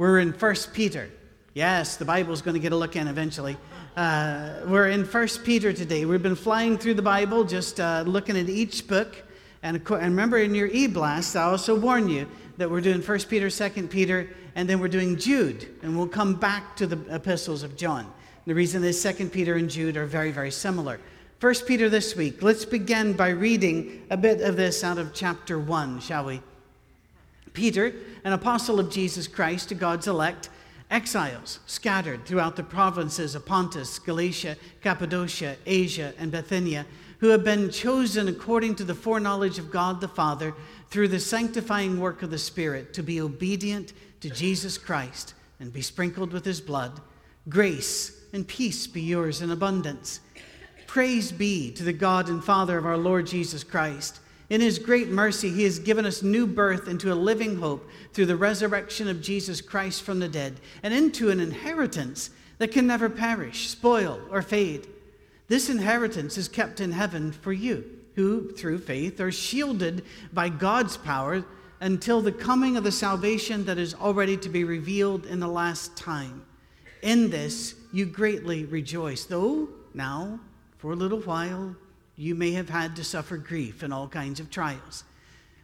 We're 0.00 0.20
in 0.20 0.32
1 0.32 0.54
Peter. 0.72 1.10
Yes, 1.52 1.98
the 1.98 2.06
Bible's 2.06 2.40
going 2.40 2.54
to 2.54 2.58
get 2.58 2.72
a 2.72 2.76
look 2.76 2.96
in 2.96 3.06
eventually. 3.06 3.58
Uh, 3.94 4.60
we're 4.64 4.88
in 4.88 5.04
1 5.04 5.28
Peter 5.44 5.74
today. 5.74 6.06
We've 6.06 6.22
been 6.22 6.36
flying 6.36 6.78
through 6.78 6.94
the 6.94 7.02
Bible, 7.02 7.44
just 7.44 7.78
uh, 7.80 8.04
looking 8.06 8.38
at 8.38 8.48
each 8.48 8.88
book. 8.88 9.14
And, 9.62 9.76
and 9.76 9.90
remember, 9.90 10.38
in 10.38 10.54
your 10.54 10.68
e 10.68 10.86
blast, 10.86 11.36
I 11.36 11.42
also 11.42 11.78
warn 11.78 12.08
you 12.08 12.26
that 12.56 12.70
we're 12.70 12.80
doing 12.80 13.02
1 13.02 13.18
Peter, 13.28 13.50
2 13.50 13.88
Peter, 13.88 14.30
and 14.54 14.66
then 14.66 14.80
we're 14.80 14.88
doing 14.88 15.18
Jude. 15.18 15.68
And 15.82 15.98
we'll 15.98 16.08
come 16.08 16.32
back 16.32 16.76
to 16.76 16.86
the 16.86 17.14
epistles 17.14 17.62
of 17.62 17.76
John. 17.76 18.10
The 18.46 18.54
reason 18.54 18.82
is 18.82 19.02
2 19.02 19.28
Peter 19.28 19.56
and 19.56 19.68
Jude 19.68 19.98
are 19.98 20.06
very, 20.06 20.32
very 20.32 20.50
similar. 20.50 20.98
1 21.42 21.54
Peter 21.66 21.90
this 21.90 22.16
week. 22.16 22.42
Let's 22.42 22.64
begin 22.64 23.12
by 23.12 23.28
reading 23.28 24.06
a 24.08 24.16
bit 24.16 24.40
of 24.40 24.56
this 24.56 24.82
out 24.82 24.96
of 24.96 25.12
chapter 25.12 25.58
1, 25.58 26.00
shall 26.00 26.24
we? 26.24 26.40
Peter, 27.52 27.92
an 28.24 28.32
apostle 28.32 28.78
of 28.78 28.90
Jesus 28.90 29.26
Christ 29.26 29.68
to 29.68 29.74
God's 29.74 30.06
elect, 30.06 30.48
exiles 30.90 31.60
scattered 31.66 32.24
throughout 32.26 32.56
the 32.56 32.62
provinces 32.62 33.34
of 33.34 33.46
Pontus, 33.46 33.98
Galatia, 33.98 34.56
Cappadocia, 34.82 35.56
Asia, 35.66 36.12
and 36.18 36.32
Bithynia, 36.32 36.86
who 37.18 37.28
have 37.28 37.44
been 37.44 37.70
chosen 37.70 38.28
according 38.28 38.74
to 38.74 38.84
the 38.84 38.94
foreknowledge 38.94 39.58
of 39.58 39.70
God 39.70 40.00
the 40.00 40.08
Father 40.08 40.54
through 40.88 41.08
the 41.08 41.20
sanctifying 41.20 42.00
work 42.00 42.22
of 42.22 42.30
the 42.30 42.38
Spirit 42.38 42.92
to 42.94 43.02
be 43.02 43.20
obedient 43.20 43.92
to 44.20 44.30
Jesus 44.30 44.78
Christ 44.78 45.34
and 45.60 45.72
be 45.72 45.82
sprinkled 45.82 46.32
with 46.32 46.44
his 46.44 46.60
blood. 46.60 47.00
Grace 47.48 48.18
and 48.32 48.46
peace 48.46 48.86
be 48.86 49.02
yours 49.02 49.42
in 49.42 49.50
abundance. 49.50 50.20
Praise 50.86 51.30
be 51.30 51.70
to 51.72 51.84
the 51.84 51.92
God 51.92 52.28
and 52.28 52.42
Father 52.42 52.78
of 52.78 52.86
our 52.86 52.96
Lord 52.96 53.26
Jesus 53.26 53.62
Christ 53.62 54.20
in 54.50 54.60
his 54.60 54.80
great 54.80 55.08
mercy, 55.08 55.48
he 55.48 55.62
has 55.62 55.78
given 55.78 56.04
us 56.04 56.22
new 56.22 56.44
birth 56.46 56.88
into 56.88 57.12
a 57.12 57.14
living 57.14 57.56
hope 57.56 57.88
through 58.12 58.26
the 58.26 58.36
resurrection 58.36 59.06
of 59.06 59.22
Jesus 59.22 59.60
Christ 59.60 60.02
from 60.02 60.18
the 60.18 60.28
dead 60.28 60.60
and 60.82 60.92
into 60.92 61.30
an 61.30 61.38
inheritance 61.38 62.30
that 62.58 62.72
can 62.72 62.86
never 62.86 63.08
perish, 63.08 63.68
spoil, 63.68 64.20
or 64.28 64.42
fade. 64.42 64.88
This 65.46 65.70
inheritance 65.70 66.36
is 66.36 66.48
kept 66.48 66.80
in 66.80 66.90
heaven 66.90 67.30
for 67.30 67.52
you, 67.52 67.84
who, 68.16 68.50
through 68.50 68.78
faith, 68.78 69.20
are 69.20 69.32
shielded 69.32 70.04
by 70.32 70.48
God's 70.48 70.96
power 70.96 71.44
until 71.80 72.20
the 72.20 72.32
coming 72.32 72.76
of 72.76 72.84
the 72.84 72.92
salvation 72.92 73.64
that 73.64 73.78
is 73.78 73.94
already 73.94 74.36
to 74.36 74.48
be 74.48 74.64
revealed 74.64 75.26
in 75.26 75.38
the 75.38 75.48
last 75.48 75.96
time. 75.96 76.44
In 77.02 77.30
this 77.30 77.76
you 77.92 78.04
greatly 78.04 78.64
rejoice, 78.64 79.24
though 79.24 79.68
now, 79.94 80.40
for 80.78 80.92
a 80.92 80.96
little 80.96 81.20
while, 81.20 81.76
you 82.20 82.34
may 82.34 82.52
have 82.52 82.68
had 82.68 82.94
to 82.94 83.02
suffer 83.02 83.38
grief 83.38 83.82
and 83.82 83.94
all 83.94 84.06
kinds 84.06 84.40
of 84.40 84.50
trials. 84.50 85.04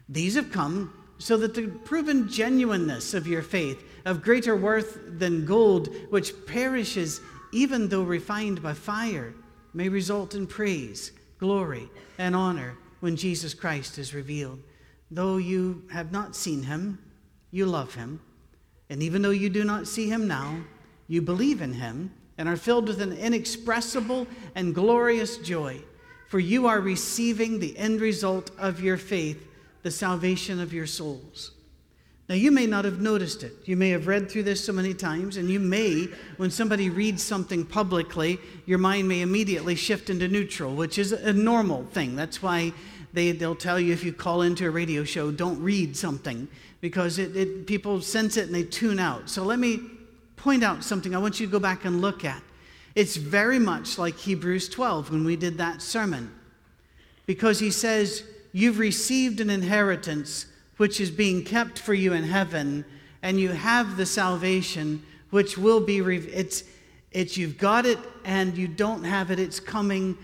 These 0.09 0.37
have 0.37 0.51
come 0.51 0.91
so 1.19 1.37
that 1.37 1.53
the 1.53 1.69
proven 1.69 2.31
genuineness 2.31 3.13
of 3.13 3.27
your 3.27 3.43
faith, 3.43 3.85
of 4.07 4.23
greater 4.23 4.57
worth 4.57 4.99
than 5.07 5.45
gold, 5.45 5.95
which 6.09 6.33
perishes 6.47 7.21
even 7.53 7.89
though 7.89 8.05
refined 8.05 8.63
by 8.63 8.73
fire, 8.73 9.35
may 9.75 9.91
result 9.91 10.35
in 10.35 10.47
praise, 10.47 11.13
glory, 11.39 11.91
and 12.17 12.35
honor 12.35 12.79
when 13.01 13.17
Jesus 13.17 13.53
Christ 13.53 13.99
is 13.99 14.15
revealed. 14.15 14.63
Though 15.11 15.37
you 15.37 15.85
have 15.93 16.11
not 16.11 16.35
seen 16.35 16.63
him, 16.63 16.99
you 17.51 17.67
love 17.67 17.95
him. 17.95 18.19
And 18.89 19.03
even 19.03 19.21
though 19.21 19.29
you 19.29 19.51
do 19.51 19.63
not 19.63 19.87
see 19.87 20.09
him 20.09 20.27
now, 20.27 20.57
you 21.07 21.21
believe 21.21 21.61
in 21.61 21.75
him 21.75 22.15
and 22.39 22.49
are 22.49 22.57
filled 22.57 22.89
with 22.89 23.03
an 23.03 23.13
inexpressible 23.13 24.27
and 24.55 24.75
glorious 24.75 25.37
joy 25.37 25.83
for 26.29 26.39
you 26.39 26.67
are 26.67 26.81
receiving 26.81 27.59
the 27.59 27.77
end 27.79 28.01
result 28.01 28.51
of 28.59 28.81
your 28.81 28.97
faith, 28.97 29.47
the 29.83 29.91
salvation 29.91 30.61
of 30.61 30.73
your 30.73 30.87
souls. 30.87 31.53
Now, 32.29 32.35
you 32.35 32.51
may 32.51 32.67
not 32.67 32.85
have 32.85 33.01
noticed 33.01 33.45
it. 33.45 33.53
You 33.67 33.77
may 33.77 33.91
have 33.91 34.09
read 34.09 34.29
through 34.29 34.43
this 34.43 34.65
so 34.65 34.73
many 34.73 34.95
times, 34.95 35.37
and 35.37 35.49
you 35.49 35.61
may, 35.61 36.09
when 36.39 36.51
somebody 36.51 36.91
reads 36.91 37.23
something 37.23 37.65
publicly, 37.65 38.41
your 38.67 38.79
mind 38.79 39.07
may 39.07 39.21
immediately 39.21 39.77
shift 39.77 40.11
into 40.11 40.27
neutral, 40.27 40.75
which 40.75 40.99
is 40.99 41.13
a 41.13 41.33
normal 41.33 41.85
thing. 41.85 42.17
That's 42.17 42.43
why 42.43 42.73
they, 43.13 43.31
they'll 43.31 43.55
tell 43.55 43.79
you 43.79 43.93
if 43.93 44.03
you 44.03 44.13
call 44.13 44.43
into 44.43 44.67
a 44.67 44.71
radio 44.71 45.05
show, 45.05 45.31
don't 45.31 45.63
read 45.63 45.97
something, 45.97 46.49
because 46.81 47.21
it, 47.21 47.37
it, 47.37 47.67
people 47.69 48.01
sense 48.01 48.37
it 48.37 48.47
and 48.47 48.55
they 48.55 48.65
tune 48.65 48.99
out. 48.99 49.31
So, 49.31 49.45
let 49.45 49.61
me 49.61 49.81
point 50.35 50.65
out 50.65 50.83
something 50.83 51.15
I 51.15 51.19
want 51.19 51.39
you 51.39 51.47
to 51.47 51.53
go 51.53 51.61
back 51.61 51.85
and 51.85 52.01
look 52.01 52.25
at. 52.25 52.43
It's 52.97 53.17
very 53.17 53.59
much 53.59 53.99
like 53.99 54.17
Hebrews 54.17 54.71
12 54.71 55.11
when 55.11 55.25
we 55.25 55.37
did 55.37 55.59
that 55.59 55.83
sermon, 55.83 56.33
because 57.27 57.61
he 57.61 57.71
says, 57.71 58.25
You've 58.53 58.79
received 58.79 59.41
an 59.41 59.51
inheritance 59.51 60.47
which 60.79 60.99
is 60.99 61.11
being 61.11 61.45
kept 61.45 61.79
for 61.79 61.93
you 61.93 62.15
in 62.15 62.25
heaven, 62.25 62.87
and 63.21 63.39
you 63.39 63.51
have 63.51 63.99
the 63.99 64.07
salvation 64.07 65.03
which 65.29 65.59
will 65.59 65.81
be, 65.81 66.01
re- 66.01 66.17
it's, 66.17 66.65
it's 67.13 67.37
you've 67.37 67.59
got 67.59 67.85
it 67.85 67.99
and 68.25 68.57
you 68.57 68.67
don't 68.67 69.05
have 69.05 69.31
it, 69.31 69.39
it's 69.39 69.61
coming. 69.61 70.17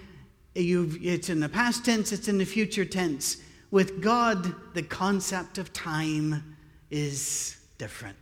You've, 0.55 1.05
it's 1.05 1.29
in 1.29 1.41
the 1.41 1.51
past 1.51 1.85
tense, 1.85 2.11
it's 2.11 2.29
in 2.29 2.39
the 2.39 2.47
future 2.47 2.87
tense. 2.87 3.37
With 3.71 4.01
God, 4.01 4.55
the 4.73 4.83
concept 4.83 5.59
of 5.59 5.75
time 5.75 6.57
is 6.91 7.59
different, 7.77 8.17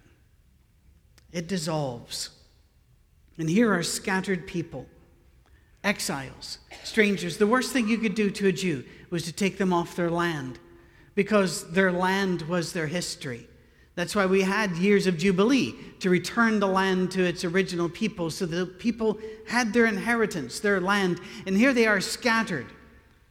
it 1.33 1.47
dissolves. 1.47 2.31
And 3.41 3.49
here 3.49 3.73
are 3.73 3.83
scattered 3.83 4.47
people, 4.47 4.87
exiles, 5.83 6.59
strangers. 6.85 7.39
The 7.39 7.47
worst 7.47 7.73
thing 7.73 7.89
you 7.89 7.97
could 7.97 8.15
do 8.15 8.31
to 8.31 8.49
a 8.49 8.53
Jew 8.53 8.85
was 9.09 9.25
to 9.25 9.33
take 9.33 9.57
them 9.57 9.73
off 9.73 9.97
their 9.97 10.11
land 10.11 10.59
because 11.15 11.73
their 11.73 11.91
land 11.91 12.43
was 12.43 12.75
their 12.75 12.87
history. 12.87 13.49
That's 13.95 14.15
why 14.15 14.27
we 14.27 14.43
had 14.43 14.77
years 14.77 15.07
of 15.07 15.17
Jubilee 15.17 15.75
to 16.01 16.11
return 16.11 16.61
the 16.61 16.67
land 16.67 17.13
to 17.13 17.25
its 17.25 17.43
original 17.43 17.89
people 17.89 18.29
so 18.29 18.45
the 18.45 18.67
people 18.67 19.19
had 19.49 19.73
their 19.73 19.87
inheritance, 19.87 20.61
their 20.61 20.79
land. 20.79 21.19
And 21.47 21.57
here 21.57 21.73
they 21.73 21.87
are 21.87 22.03
scattered 22.03 22.67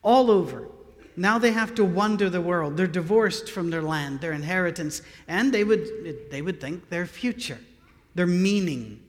all 0.01 0.31
over. 0.31 0.69
Now 1.17 1.37
they 1.37 1.51
have 1.51 1.75
to 1.75 1.85
wander 1.85 2.31
the 2.31 2.41
world. 2.41 2.77
They're 2.77 2.87
divorced 2.87 3.51
from 3.51 3.69
their 3.69 3.83
land, 3.83 4.21
their 4.21 4.33
inheritance, 4.33 5.03
and 5.27 5.53
they 5.53 5.63
would, 5.63 5.87
they 6.31 6.41
would 6.41 6.59
think 6.59 6.89
their 6.89 7.05
future, 7.05 7.59
their 8.15 8.25
meaning, 8.25 9.03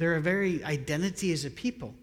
their 0.00 0.18
very 0.18 0.64
identity 0.64 1.30
as 1.30 1.44
a 1.44 1.50
people. 1.50 1.94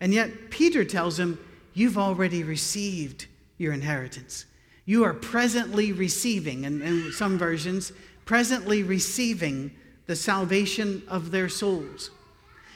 And 0.00 0.12
yet, 0.12 0.50
Peter 0.50 0.84
tells 0.84 1.16
them, 1.16 1.38
You've 1.72 1.96
already 1.96 2.42
received 2.42 3.26
your 3.56 3.72
inheritance. 3.72 4.46
You 4.84 5.04
are 5.04 5.14
presently 5.14 5.92
receiving, 5.92 6.66
and 6.66 6.82
in 6.82 7.12
some 7.12 7.38
versions, 7.38 7.92
presently 8.24 8.82
receiving 8.82 9.70
the 10.06 10.16
salvation 10.16 11.02
of 11.06 11.30
their 11.30 11.48
souls. 11.48 12.10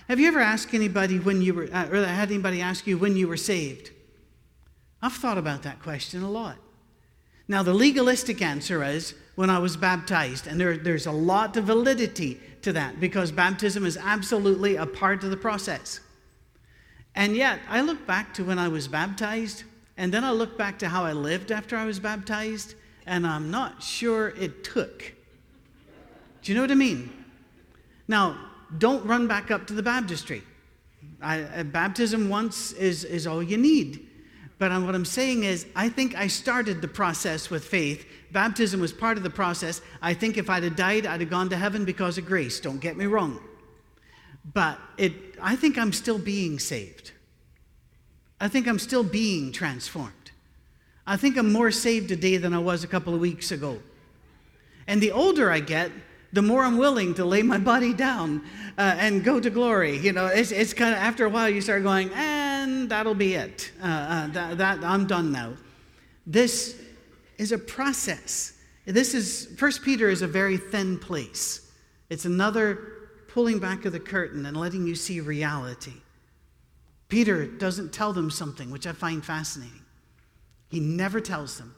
Have 0.06 0.20
you 0.20 0.28
ever 0.28 0.38
asked 0.38 0.72
anybody 0.72 1.18
when 1.18 1.42
you 1.42 1.54
were, 1.54 1.68
uh, 1.72 1.88
or 1.88 2.04
had 2.04 2.30
anybody 2.30 2.60
ask 2.60 2.86
you 2.86 2.96
when 2.96 3.16
you 3.16 3.26
were 3.26 3.36
saved? 3.36 3.90
I've 5.00 5.14
thought 5.14 5.38
about 5.38 5.64
that 5.64 5.82
question 5.82 6.22
a 6.22 6.30
lot. 6.30 6.58
Now, 7.48 7.64
the 7.64 7.74
legalistic 7.74 8.40
answer 8.40 8.84
is 8.84 9.14
when 9.34 9.50
I 9.50 9.58
was 9.58 9.76
baptized, 9.76 10.46
and 10.46 10.60
there, 10.60 10.76
there's 10.76 11.06
a 11.06 11.12
lot 11.12 11.56
of 11.56 11.64
validity 11.64 12.40
to 12.62 12.72
that 12.72 13.00
because 13.00 13.32
baptism 13.32 13.84
is 13.84 13.96
absolutely 13.96 14.76
a 14.76 14.86
part 14.86 15.24
of 15.24 15.30
the 15.30 15.36
process. 15.36 16.00
And 17.14 17.36
yet, 17.36 17.60
I 17.68 17.82
look 17.82 18.06
back 18.06 18.32
to 18.34 18.44
when 18.44 18.58
I 18.58 18.68
was 18.68 18.88
baptized, 18.88 19.64
and 19.96 20.12
then 20.12 20.24
I 20.24 20.30
look 20.30 20.56
back 20.56 20.78
to 20.78 20.88
how 20.88 21.04
I 21.04 21.12
lived 21.12 21.52
after 21.52 21.76
I 21.76 21.84
was 21.84 22.00
baptized, 22.00 22.74
and 23.06 23.26
I'm 23.26 23.50
not 23.50 23.82
sure 23.82 24.28
it 24.30 24.64
took. 24.64 25.12
Do 26.42 26.52
you 26.52 26.56
know 26.56 26.62
what 26.62 26.70
I 26.70 26.74
mean? 26.74 27.12
Now, 28.08 28.38
don't 28.78 29.04
run 29.04 29.28
back 29.28 29.50
up 29.50 29.66
to 29.66 29.74
the 29.74 29.82
baptistry. 29.82 30.42
I, 31.20 31.42
uh, 31.42 31.62
baptism 31.64 32.28
once 32.28 32.72
is, 32.72 33.04
is 33.04 33.26
all 33.26 33.42
you 33.42 33.58
need. 33.58 34.08
But 34.58 34.70
what 34.82 34.94
I'm 34.94 35.04
saying 35.04 35.44
is, 35.44 35.66
I 35.74 35.88
think 35.88 36.16
I 36.16 36.28
started 36.28 36.80
the 36.80 36.88
process 36.88 37.50
with 37.50 37.64
faith. 37.64 38.06
Baptism 38.32 38.80
was 38.80 38.92
part 38.92 39.18
of 39.18 39.22
the 39.22 39.30
process. 39.30 39.82
I 40.00 40.14
think 40.14 40.38
if 40.38 40.48
I'd 40.48 40.62
have 40.62 40.76
died, 40.76 41.06
I'd 41.06 41.20
have 41.20 41.30
gone 41.30 41.50
to 41.50 41.56
heaven 41.56 41.84
because 41.84 42.16
of 42.18 42.26
grace. 42.26 42.60
Don't 42.60 42.80
get 42.80 42.96
me 42.96 43.06
wrong. 43.06 43.40
But 44.54 44.78
it, 44.96 45.12
I 45.40 45.54
think 45.54 45.78
I'm 45.78 45.92
still 45.92 46.18
being 46.18 46.58
saved. 46.58 47.12
I 48.40 48.48
think 48.48 48.66
I'm 48.66 48.78
still 48.78 49.04
being 49.04 49.52
transformed. 49.52 50.30
I 51.06 51.16
think 51.16 51.36
I'm 51.36 51.52
more 51.52 51.70
saved 51.70 52.08
today 52.08 52.38
than 52.38 52.54
I 52.54 52.58
was 52.58 52.84
a 52.84 52.88
couple 52.88 53.14
of 53.14 53.20
weeks 53.20 53.52
ago. 53.52 53.78
And 54.86 55.00
the 55.00 55.12
older 55.12 55.50
I 55.50 55.60
get, 55.60 55.92
the 56.32 56.42
more 56.42 56.64
I'm 56.64 56.78
willing 56.78 57.14
to 57.14 57.24
lay 57.24 57.42
my 57.42 57.58
body 57.58 57.92
down 57.92 58.42
uh, 58.78 58.96
and 58.98 59.22
go 59.22 59.38
to 59.38 59.50
glory. 59.50 59.98
You 59.98 60.12
know, 60.12 60.26
it's, 60.26 60.50
it's 60.50 60.72
kind 60.72 60.92
of 60.92 60.98
after 60.98 61.26
a 61.26 61.28
while 61.28 61.48
you 61.48 61.60
start 61.60 61.82
going, 61.82 62.10
and 62.14 62.88
that'll 62.88 63.14
be 63.14 63.34
it. 63.34 63.70
Uh, 63.82 63.86
uh, 63.86 64.26
that, 64.28 64.58
that, 64.58 64.84
I'm 64.84 65.06
done 65.06 65.30
now. 65.30 65.52
This 66.26 66.81
is 67.42 67.50
a 67.50 67.58
process. 67.58 68.52
This 68.86 69.14
is 69.14 69.48
First 69.58 69.82
Peter 69.82 70.08
is 70.08 70.22
a 70.22 70.28
very 70.28 70.56
thin 70.56 70.96
place. 70.96 71.72
It's 72.08 72.24
another 72.24 72.78
pulling 73.26 73.58
back 73.58 73.84
of 73.84 73.92
the 73.92 74.00
curtain 74.00 74.46
and 74.46 74.56
letting 74.56 74.86
you 74.86 74.94
see 74.94 75.18
reality. 75.18 75.94
Peter 77.08 77.44
doesn't 77.44 77.92
tell 77.92 78.12
them 78.12 78.30
something, 78.30 78.70
which 78.70 78.86
I 78.86 78.92
find 78.92 79.24
fascinating. 79.24 79.82
He 80.68 80.78
never 80.78 81.20
tells 81.20 81.58
them, 81.58 81.74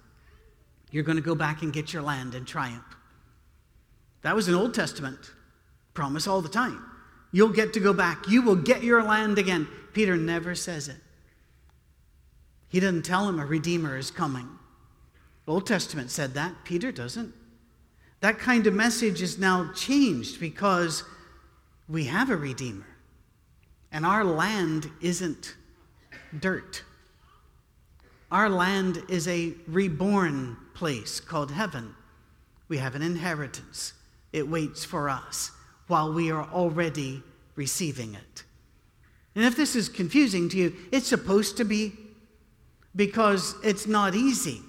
You're 0.90 1.02
going 1.02 1.16
to 1.16 1.22
go 1.22 1.34
back 1.34 1.62
and 1.62 1.72
get 1.72 1.94
your 1.94 2.02
land 2.02 2.34
and 2.34 2.46
triumph. 2.46 2.84
That 4.20 4.36
was 4.36 4.48
an 4.48 4.54
Old 4.54 4.74
Testament 4.74 5.32
promise 5.94 6.26
all 6.26 6.42
the 6.42 6.48
time. 6.48 6.84
You'll 7.32 7.48
get 7.48 7.72
to 7.72 7.80
go 7.80 7.94
back. 7.94 8.28
You 8.28 8.42
will 8.42 8.56
get 8.56 8.82
your 8.82 9.02
land 9.02 9.38
again. 9.38 9.66
Peter 9.94 10.16
never 10.16 10.54
says 10.54 10.88
it. 10.88 10.98
He 12.68 12.80
doesn't 12.80 13.04
tell 13.04 13.26
him 13.26 13.38
a 13.40 13.46
redeemer 13.46 13.96
is 13.96 14.10
coming. 14.10 14.48
Old 15.46 15.66
Testament 15.66 16.10
said 16.10 16.34
that. 16.34 16.64
Peter 16.64 16.90
doesn't. 16.90 17.34
That 18.20 18.38
kind 18.38 18.66
of 18.66 18.74
message 18.74 19.20
is 19.20 19.38
now 19.38 19.70
changed 19.74 20.40
because 20.40 21.04
we 21.88 22.04
have 22.04 22.30
a 22.30 22.36
redeemer. 22.36 22.86
And 23.92 24.06
our 24.06 24.24
land 24.24 24.90
isn't 25.00 25.54
dirt. 26.38 26.82
Our 28.30 28.48
land 28.48 29.02
is 29.08 29.28
a 29.28 29.52
reborn 29.68 30.56
place 30.74 31.20
called 31.20 31.50
heaven. 31.50 31.94
We 32.68 32.78
have 32.78 32.94
an 32.94 33.02
inheritance. 33.02 33.92
It 34.32 34.48
waits 34.48 34.84
for 34.84 35.08
us 35.08 35.52
while 35.86 36.12
we 36.12 36.30
are 36.30 36.48
already 36.50 37.22
receiving 37.54 38.14
it. 38.14 38.44
And 39.36 39.44
if 39.44 39.56
this 39.56 39.76
is 39.76 39.88
confusing 39.88 40.48
to 40.48 40.56
you, 40.56 40.74
it's 40.90 41.06
supposed 41.06 41.56
to 41.58 41.64
be 41.64 41.92
because 42.96 43.54
it's 43.62 43.86
not 43.86 44.14
easy. 44.14 44.62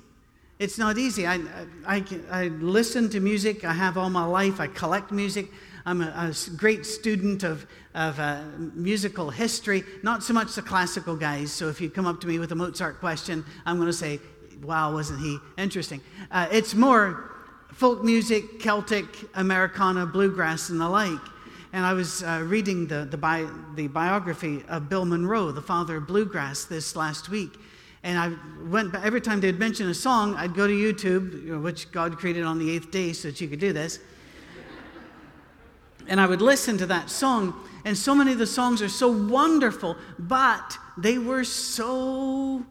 It's 0.57 0.77
not 0.77 0.97
easy. 0.97 1.27
I, 1.27 1.41
I, 1.85 2.03
I, 2.31 2.47
listen 2.47 3.09
to 3.09 3.19
music, 3.19 3.65
I 3.65 3.73
have 3.73 3.97
all 3.97 4.09
my 4.09 4.23
life, 4.23 4.61
I 4.61 4.67
collect 4.67 5.11
music. 5.11 5.49
I'm 5.85 6.01
a, 6.01 6.05
a 6.05 6.55
great 6.55 6.85
student 6.85 7.43
of, 7.43 7.67
of 7.93 8.17
uh, 8.19 8.41
musical 8.73 9.29
history, 9.29 9.83
not 10.01 10.23
so 10.23 10.33
much 10.33 10.55
the 10.55 10.61
classical 10.61 11.17
guys. 11.17 11.51
So 11.51 11.67
if 11.67 11.81
you 11.81 11.89
come 11.89 12.05
up 12.05 12.21
to 12.21 12.27
me 12.27 12.39
with 12.39 12.53
a 12.53 12.55
Mozart 12.55 13.01
question, 13.01 13.43
I'm 13.65 13.75
going 13.75 13.87
to 13.87 13.93
say, 13.93 14.19
wow, 14.63 14.93
wasn't 14.93 15.19
he 15.19 15.37
interesting? 15.57 15.99
Uh, 16.31 16.47
it's 16.49 16.73
more 16.73 17.31
folk 17.73 18.03
music, 18.05 18.61
Celtic, 18.61 19.05
Americana, 19.33 20.05
bluegrass, 20.05 20.69
and 20.69 20.79
the 20.79 20.87
like. 20.87 21.19
And 21.73 21.85
I 21.85 21.91
was 21.91 22.23
uh, 22.23 22.41
reading 22.45 22.87
the, 22.87 23.03
the, 23.03 23.17
bi- 23.17 23.49
the 23.75 23.87
biography 23.87 24.63
of 24.69 24.87
Bill 24.87 25.03
Monroe, 25.03 25.51
the 25.51 25.61
father 25.61 25.97
of 25.97 26.07
bluegrass, 26.07 26.63
this 26.63 26.95
last 26.95 27.27
week. 27.27 27.59
And 28.05 28.19
I 28.19 28.31
went, 28.69 28.93
every 28.93 29.19
time 29.19 29.41
they'd 29.41 29.57
mention 29.57 29.89
a 29.89 29.93
song, 29.93 30.35
I'd 30.35 30.53
go 30.53 30.67
to 30.67 30.73
YouTube, 30.73 31.43
you 31.43 31.55
know, 31.55 31.59
which 31.59 31.91
God 31.91 32.15
created 32.19 32.43
on 32.43 32.59
the 32.59 32.69
eighth 32.69 32.91
day 32.91 33.13
so 33.13 33.29
that 33.29 33.41
you 33.41 33.47
could 33.47 33.59
do 33.59 33.73
this. 33.73 33.97
and 36.07 36.21
I 36.21 36.27
would 36.27 36.39
listen 36.39 36.77
to 36.77 36.85
that 36.85 37.09
song. 37.09 37.55
And 37.83 37.97
so 37.97 38.13
many 38.13 38.31
of 38.31 38.37
the 38.37 38.45
songs 38.45 38.83
are 38.83 38.89
so 38.89 39.07
wonderful, 39.07 39.97
but 40.19 40.77
they 40.99 41.17
were 41.17 41.43
so. 41.43 42.63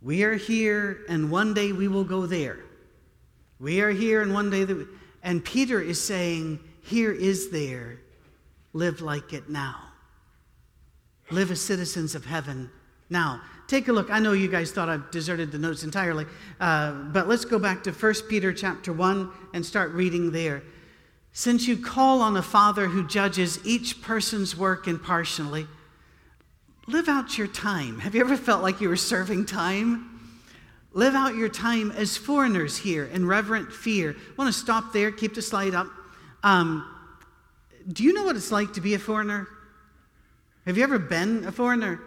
We 0.00 0.22
are 0.22 0.36
here, 0.36 1.04
and 1.10 1.30
one 1.30 1.52
day 1.52 1.72
we 1.72 1.86
will 1.86 2.04
go 2.04 2.24
there. 2.24 2.60
We 3.60 3.82
are 3.82 3.90
here, 3.90 4.22
and 4.22 4.32
one 4.32 4.48
day, 4.48 4.64
that 4.64 4.88
and 5.22 5.44
Peter 5.44 5.82
is 5.82 6.02
saying, 6.02 6.60
Here 6.80 7.12
is 7.12 7.50
there. 7.50 8.00
Live 8.72 9.02
like 9.02 9.34
it 9.34 9.50
now. 9.50 9.76
Live 11.30 11.50
as 11.50 11.60
citizens 11.60 12.14
of 12.14 12.24
heaven 12.24 12.70
now. 13.10 13.42
Take 13.68 13.88
a 13.88 13.92
look. 13.92 14.10
I 14.10 14.18
know 14.18 14.32
you 14.32 14.48
guys 14.48 14.72
thought 14.72 14.88
I've 14.88 15.10
deserted 15.10 15.52
the 15.52 15.58
notes 15.58 15.84
entirely, 15.84 16.24
uh, 16.58 16.90
but 16.90 17.28
let's 17.28 17.44
go 17.44 17.58
back 17.58 17.84
to 17.84 17.92
1 17.92 18.14
Peter 18.26 18.50
chapter 18.50 18.94
1 18.94 19.30
and 19.52 19.64
start 19.64 19.92
reading 19.92 20.32
there. 20.32 20.62
Since 21.32 21.68
you 21.68 21.76
call 21.76 22.22
on 22.22 22.34
a 22.38 22.42
Father 22.42 22.86
who 22.88 23.06
judges 23.06 23.60
each 23.66 24.00
person's 24.00 24.56
work 24.56 24.88
impartially, 24.88 25.66
live 26.86 27.10
out 27.10 27.36
your 27.36 27.46
time. 27.46 28.00
Have 28.00 28.14
you 28.14 28.22
ever 28.22 28.38
felt 28.38 28.62
like 28.62 28.80
you 28.80 28.88
were 28.88 28.96
serving 28.96 29.44
time? 29.44 30.18
Live 30.94 31.14
out 31.14 31.34
your 31.34 31.50
time 31.50 31.90
as 31.90 32.16
foreigners 32.16 32.78
here 32.78 33.04
in 33.04 33.26
reverent 33.26 33.70
fear. 33.70 34.16
I 34.18 34.34
want 34.38 34.52
to 34.52 34.58
stop 34.58 34.94
there, 34.94 35.12
keep 35.12 35.34
the 35.34 35.42
slide 35.42 35.74
up. 35.74 35.88
Um, 36.42 36.88
do 37.86 38.02
you 38.02 38.14
know 38.14 38.24
what 38.24 38.34
it's 38.34 38.50
like 38.50 38.72
to 38.72 38.80
be 38.80 38.94
a 38.94 38.98
foreigner? 38.98 39.46
Have 40.64 40.78
you 40.78 40.84
ever 40.84 40.98
been 40.98 41.44
a 41.44 41.52
foreigner? 41.52 42.00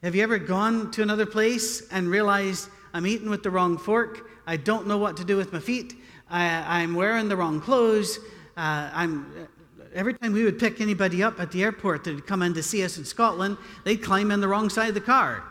Have 0.00 0.14
you 0.14 0.22
ever 0.22 0.38
gone 0.38 0.92
to 0.92 1.02
another 1.02 1.26
place 1.26 1.88
and 1.90 2.08
realized 2.08 2.68
I'm 2.94 3.04
eating 3.04 3.28
with 3.28 3.42
the 3.42 3.50
wrong 3.50 3.76
fork? 3.76 4.30
I 4.46 4.56
don't 4.56 4.86
know 4.86 4.96
what 4.96 5.16
to 5.16 5.24
do 5.24 5.36
with 5.36 5.52
my 5.52 5.58
feet. 5.58 5.96
I, 6.30 6.82
am 6.82 6.94
wearing 6.94 7.28
the 7.28 7.36
wrong 7.36 7.60
clothes. 7.60 8.20
Uh, 8.56 8.90
I'm, 8.92 9.48
every 9.92 10.14
time 10.14 10.32
we 10.32 10.44
would 10.44 10.56
pick 10.56 10.80
anybody 10.80 11.20
up 11.20 11.40
at 11.40 11.50
the 11.50 11.64
airport 11.64 12.04
that 12.04 12.14
would 12.14 12.28
come 12.28 12.42
in 12.42 12.54
to 12.54 12.62
see 12.62 12.84
us 12.84 12.96
in 12.96 13.04
Scotland, 13.04 13.56
they'd 13.82 13.96
climb 14.00 14.30
in 14.30 14.40
the 14.40 14.46
wrong 14.46 14.70
side 14.70 14.90
of 14.90 14.94
the 14.94 15.00
car. 15.00 15.42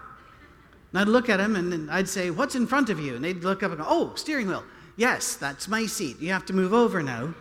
And 0.93 1.01
I'd 1.01 1.09
look 1.09 1.27
at 1.27 1.37
them 1.37 1.57
and 1.57 1.91
I'd 1.91 2.07
say, 2.07 2.29
What's 2.29 2.55
in 2.55 2.67
front 2.67 2.89
of 2.89 3.01
you? 3.01 3.15
And 3.15 3.25
they'd 3.25 3.43
look 3.43 3.63
up 3.63 3.71
and 3.71 3.81
go, 3.81 3.85
Oh, 3.85 4.13
steering 4.15 4.47
wheel. 4.47 4.63
Yes, 4.95 5.35
that's 5.35 5.67
my 5.67 5.85
seat. 5.87 6.21
You 6.21 6.31
have 6.31 6.45
to 6.45 6.53
move 6.53 6.73
over 6.73 7.03
now, 7.03 7.33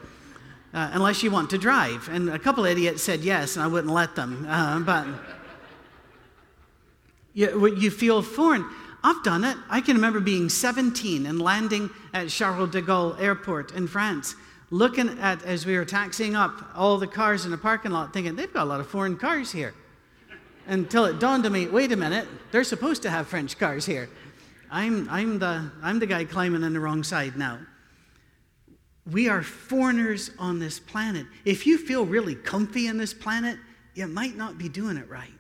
uh, 0.75 0.91
unless 0.93 1.23
you 1.23 1.31
want 1.31 1.51
to 1.51 1.59
drive. 1.59 2.09
And 2.09 2.31
a 2.31 2.39
couple 2.39 2.65
idiots 2.65 3.05
said 3.05 3.21
yes, 3.21 3.55
and 3.55 3.65
I 3.65 3.69
wouldn't 3.69 3.93
let 3.93 4.17
them. 4.17 4.45
Uh, 4.49 4.81
but 4.81 5.07
you, 7.37 7.77
you 7.77 7.91
feel 7.91 8.23
foreign. 8.23 8.65
I've 9.05 9.23
done 9.23 9.45
it. 9.45 9.57
I 9.69 9.83
can 9.83 9.95
remember 9.95 10.21
being 10.21 10.49
17 10.49 11.27
and 11.27 11.41
landing 11.41 11.91
at 12.15 12.31
Charles 12.31 12.71
de 12.71 12.81
Gaulle 12.81 13.21
Airport 13.21 13.73
in 13.73 13.87
France, 13.87 14.35
looking 14.71 15.11
at, 15.21 15.45
as 15.45 15.67
we 15.67 15.77
were 15.77 15.85
taxiing 15.85 16.35
up, 16.35 16.53
all 16.75 16.97
the 16.97 17.07
cars 17.07 17.45
in 17.45 17.51
the 17.51 17.59
parking 17.59 17.93
lot, 17.93 18.15
thinking, 18.15 18.35
they've 18.35 18.53
got 18.53 18.65
a 18.65 18.71
lot 18.71 18.81
of 18.81 18.89
foreign 18.89 19.19
cars 19.19 19.53
here 19.53 19.75
until 20.67 21.05
it 21.05 21.21
dawned 21.21 21.45
on 21.47 21.53
me 21.53 21.69
wait 21.69 21.93
a 21.93 21.97
minute, 21.97 22.27
they're 22.51 22.65
supposed 22.65 23.03
to 23.03 23.11
have 23.11 23.29
French 23.29 23.59
cars 23.59 23.85
here. 23.87 24.09
I'm, 24.71 25.09
I'm, 25.11 25.39
the, 25.39 25.71
I'm 25.83 25.99
the 25.99 26.07
guy 26.07 26.25
climbing 26.25 26.65
on 26.65 26.73
the 26.73 26.81
wrong 26.81 27.05
side 27.05 27.37
now. 27.37 27.59
We 29.13 29.29
are 29.29 29.43
foreigners 29.43 30.31
on 30.39 30.59
this 30.59 30.81
planet. 30.81 31.27
If 31.45 31.67
you 31.67 31.79
feel 31.79 32.05
really 32.05 32.35
comfy 32.35 32.89
in 32.89 32.97
this 32.97 33.15
planet, 33.15 33.59
you 33.95 34.07
might 34.07 34.37
not 34.37 34.59
be 34.59 34.69
doing 34.69 34.97
it 34.97 35.09
right. 35.09 35.36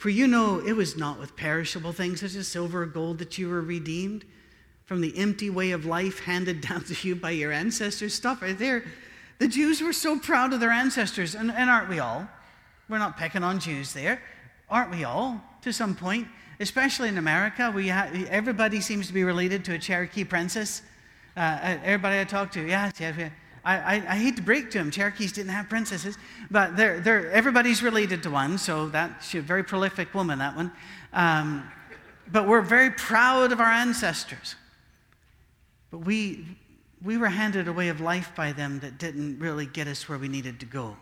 For 0.00 0.08
you 0.08 0.26
know 0.26 0.60
it 0.60 0.72
was 0.72 0.96
not 0.96 1.20
with 1.20 1.36
perishable 1.36 1.92
things 1.92 2.20
such 2.20 2.34
as 2.34 2.48
silver 2.48 2.84
or 2.84 2.86
gold 2.86 3.18
that 3.18 3.36
you 3.36 3.50
were 3.50 3.60
redeemed 3.60 4.24
from 4.86 5.02
the 5.02 5.14
empty 5.14 5.50
way 5.50 5.72
of 5.72 5.84
life 5.84 6.20
handed 6.20 6.62
down 6.68 6.84
to 6.84 7.06
you 7.06 7.14
by 7.14 7.32
your 7.32 7.52
ancestors. 7.52 8.14
Stuff 8.14 8.40
right 8.40 8.58
there. 8.58 8.82
The 9.40 9.46
Jews 9.46 9.82
were 9.82 9.92
so 9.92 10.18
proud 10.18 10.54
of 10.54 10.60
their 10.60 10.70
ancestors, 10.70 11.34
and, 11.34 11.50
and 11.50 11.68
aren't 11.68 11.90
we 11.90 11.98
all? 11.98 12.26
We're 12.88 12.96
not 12.96 13.18
picking 13.18 13.44
on 13.44 13.60
Jews 13.60 13.92
there, 13.92 14.22
aren't 14.70 14.90
we 14.90 15.04
all, 15.04 15.38
to 15.60 15.70
some 15.70 15.94
point? 15.94 16.28
Especially 16.60 17.10
in 17.10 17.18
America, 17.18 17.70
we 17.70 17.88
ha- 17.88 18.08
everybody 18.30 18.80
seems 18.80 19.06
to 19.08 19.12
be 19.12 19.24
related 19.24 19.66
to 19.66 19.74
a 19.74 19.78
Cherokee 19.78 20.24
princess. 20.24 20.80
Uh, 21.36 21.40
uh 21.40 21.78
everybody 21.84 22.20
I 22.20 22.24
talk 22.24 22.52
to, 22.52 22.66
yeah, 22.66 22.90
yeah. 22.98 23.28
I, 23.64 23.76
I, 23.76 23.94
I, 23.94 24.16
hate 24.16 24.36
to 24.36 24.42
break 24.42 24.70
to 24.70 24.78
them, 24.78 24.90
Cherokees 24.90 25.32
didn't 25.32 25.52
have 25.52 25.68
princesses, 25.68 26.16
but 26.50 26.76
they're, 26.76 27.00
they're, 27.00 27.30
everybody's 27.30 27.82
related 27.82 28.22
to 28.22 28.30
one, 28.30 28.58
so 28.58 28.88
that's 28.88 29.34
a 29.34 29.40
very 29.40 29.62
prolific 29.62 30.14
woman, 30.14 30.38
that 30.38 30.56
one. 30.56 30.72
Um, 31.12 31.70
but 32.32 32.46
we're 32.46 32.62
very 32.62 32.90
proud 32.90 33.52
of 33.52 33.60
our 33.60 33.70
ancestors. 33.70 34.54
But 35.90 35.98
we, 35.98 36.46
we 37.02 37.16
were 37.18 37.28
handed 37.28 37.68
a 37.68 37.72
way 37.72 37.88
of 37.88 38.00
life 38.00 38.32
by 38.36 38.52
them 38.52 38.80
that 38.80 38.98
didn't 38.98 39.38
really 39.38 39.66
get 39.66 39.86
us 39.86 40.08
where 40.08 40.18
we 40.18 40.28
needed 40.28 40.60
to 40.60 40.66
go. 40.66 40.96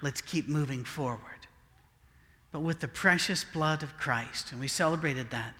Let's 0.00 0.20
keep 0.20 0.48
moving 0.48 0.84
forward. 0.84 1.20
But 2.52 2.60
with 2.60 2.80
the 2.80 2.88
precious 2.88 3.44
blood 3.44 3.82
of 3.82 3.96
Christ, 3.98 4.52
and 4.52 4.60
we 4.60 4.68
celebrated 4.68 5.30
that, 5.30 5.54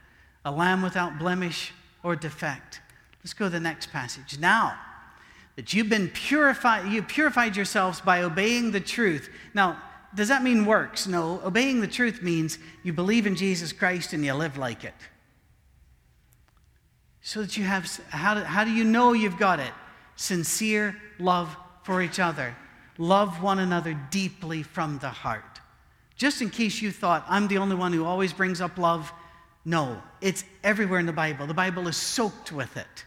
a 0.44 0.50
lamb 0.50 0.82
without 0.82 1.18
blemish 1.18 1.72
or 2.02 2.16
defect. 2.16 2.80
Let's 3.22 3.34
go 3.34 3.46
to 3.46 3.50
the 3.50 3.60
next 3.60 3.92
passage. 3.92 4.38
Now 4.38 4.78
that 5.58 5.74
you've 5.74 5.88
been 5.88 6.08
purified, 6.10 6.86
you 6.86 7.02
purified 7.02 7.56
yourselves 7.56 8.00
by 8.00 8.22
obeying 8.22 8.70
the 8.70 8.78
truth. 8.78 9.28
Now, 9.54 9.82
does 10.14 10.28
that 10.28 10.44
mean 10.44 10.64
works? 10.64 11.08
No. 11.08 11.40
Obeying 11.44 11.80
the 11.80 11.88
truth 11.88 12.22
means 12.22 12.60
you 12.84 12.92
believe 12.92 13.26
in 13.26 13.34
Jesus 13.34 13.72
Christ 13.72 14.12
and 14.12 14.24
you 14.24 14.32
live 14.34 14.56
like 14.56 14.84
it. 14.84 14.94
So 17.22 17.42
that 17.42 17.56
you 17.56 17.64
have, 17.64 17.90
how 18.10 18.34
do, 18.34 18.40
how 18.42 18.62
do 18.62 18.70
you 18.70 18.84
know 18.84 19.14
you've 19.14 19.36
got 19.36 19.58
it? 19.58 19.72
Sincere 20.14 20.94
love 21.18 21.56
for 21.82 22.02
each 22.02 22.20
other. 22.20 22.54
Love 22.96 23.42
one 23.42 23.58
another 23.58 24.00
deeply 24.12 24.62
from 24.62 25.00
the 25.00 25.08
heart. 25.08 25.58
Just 26.14 26.40
in 26.40 26.50
case 26.50 26.80
you 26.80 26.92
thought, 26.92 27.26
I'm 27.28 27.48
the 27.48 27.58
only 27.58 27.74
one 27.74 27.92
who 27.92 28.04
always 28.04 28.32
brings 28.32 28.60
up 28.60 28.78
love. 28.78 29.12
No, 29.64 30.00
it's 30.20 30.44
everywhere 30.62 31.00
in 31.00 31.06
the 31.06 31.12
Bible. 31.12 31.48
The 31.48 31.52
Bible 31.52 31.88
is 31.88 31.96
soaked 31.96 32.52
with 32.52 32.76
it. 32.76 33.04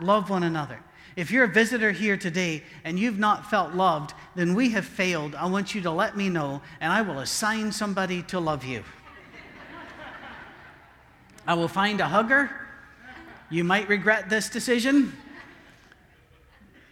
Love 0.00 0.30
one 0.30 0.42
another. 0.42 0.80
If 1.16 1.30
you're 1.30 1.44
a 1.44 1.48
visitor 1.48 1.90
here 1.92 2.16
today 2.16 2.62
and 2.84 2.98
you've 2.98 3.18
not 3.18 3.50
felt 3.50 3.74
loved, 3.74 4.14
then 4.34 4.54
we 4.54 4.70
have 4.70 4.84
failed. 4.84 5.34
I 5.34 5.46
want 5.46 5.74
you 5.74 5.80
to 5.82 5.90
let 5.90 6.16
me 6.16 6.28
know, 6.28 6.62
and 6.80 6.92
I 6.92 7.02
will 7.02 7.18
assign 7.18 7.72
somebody 7.72 8.22
to 8.24 8.38
love 8.38 8.64
you. 8.64 8.84
I 11.46 11.54
will 11.54 11.68
find 11.68 12.00
a 12.00 12.06
hugger. 12.06 12.50
You 13.50 13.64
might 13.64 13.88
regret 13.88 14.30
this 14.30 14.48
decision. 14.48 15.12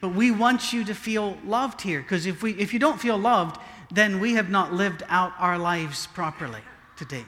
But 0.00 0.10
we 0.10 0.30
want 0.30 0.72
you 0.72 0.84
to 0.84 0.94
feel 0.94 1.36
loved 1.44 1.80
here 1.80 2.00
because 2.02 2.26
if, 2.26 2.42
we, 2.42 2.52
if 2.52 2.72
you 2.72 2.78
don't 2.78 3.00
feel 3.00 3.16
loved, 3.16 3.60
then 3.90 4.20
we 4.20 4.34
have 4.34 4.48
not 4.48 4.72
lived 4.72 5.02
out 5.08 5.32
our 5.38 5.58
lives 5.58 6.06
properly 6.08 6.60
today. 6.96 7.24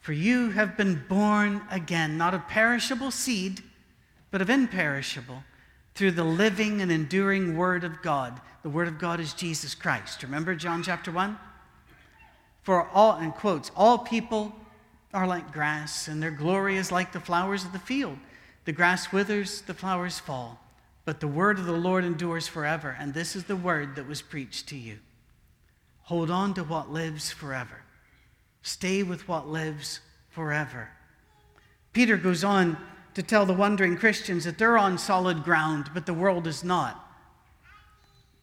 For 0.00 0.12
you 0.12 0.50
have 0.50 0.76
been 0.76 1.04
born 1.08 1.62
again, 1.70 2.18
not 2.18 2.34
of 2.34 2.48
perishable 2.48 3.12
seed, 3.12 3.62
but 4.32 4.42
of 4.42 4.50
imperishable, 4.50 5.44
through 5.94 6.12
the 6.12 6.24
living 6.24 6.80
and 6.80 6.90
enduring 6.90 7.56
Word 7.56 7.84
of 7.84 8.02
God. 8.02 8.40
The 8.62 8.70
Word 8.70 8.88
of 8.88 8.98
God 8.98 9.20
is 9.20 9.34
Jesus 9.34 9.74
Christ. 9.74 10.22
Remember 10.22 10.54
John 10.54 10.82
chapter 10.82 11.10
1? 11.10 11.38
For 12.62 12.88
all, 12.88 13.16
and 13.16 13.34
quotes, 13.34 13.70
all 13.76 13.98
people 13.98 14.54
are 15.12 15.26
like 15.26 15.52
grass, 15.52 16.08
and 16.08 16.22
their 16.22 16.30
glory 16.30 16.76
is 16.76 16.92
like 16.92 17.12
the 17.12 17.20
flowers 17.20 17.64
of 17.64 17.72
the 17.72 17.78
field. 17.78 18.18
The 18.64 18.72
grass 18.72 19.12
withers, 19.12 19.62
the 19.62 19.74
flowers 19.74 20.18
fall, 20.18 20.60
but 21.04 21.20
the 21.20 21.28
word 21.28 21.58
of 21.58 21.66
the 21.66 21.72
Lord 21.72 22.04
endures 22.04 22.46
forever. 22.46 22.96
And 22.98 23.12
this 23.12 23.34
is 23.34 23.44
the 23.44 23.56
word 23.56 23.96
that 23.96 24.08
was 24.08 24.22
preached 24.22 24.68
to 24.68 24.76
you. 24.76 24.98
Hold 26.04 26.30
on 26.30 26.54
to 26.54 26.64
what 26.64 26.92
lives 26.92 27.30
forever. 27.30 27.82
Stay 28.62 29.02
with 29.02 29.26
what 29.26 29.48
lives 29.48 30.00
forever. 30.30 30.90
Peter 31.92 32.16
goes 32.16 32.44
on 32.44 32.76
to 33.14 33.22
tell 33.22 33.46
the 33.46 33.52
wondering 33.52 33.96
Christians 33.96 34.44
that 34.44 34.58
they're 34.58 34.78
on 34.78 34.98
solid 34.98 35.44
ground, 35.44 35.90
but 35.92 36.06
the 36.06 36.14
world 36.14 36.46
is 36.46 36.64
not. 36.64 37.08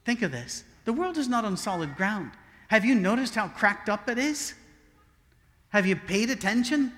Think 0.06 0.22
of 0.22 0.32
this 0.32 0.64
the 0.86 0.94
world 0.94 1.18
is 1.18 1.28
not 1.28 1.46
on 1.46 1.56
solid 1.56 1.96
ground. 1.96 2.32
Have 2.70 2.86
you 2.86 2.96
noticed 2.96 3.36
how 3.36 3.48
cracked 3.48 3.90
up 3.90 4.10
it 4.10 4.18
is? 4.18 4.54
Have 5.70 5.86
you 5.86 5.96
paid 5.96 6.30
attention? 6.30 6.92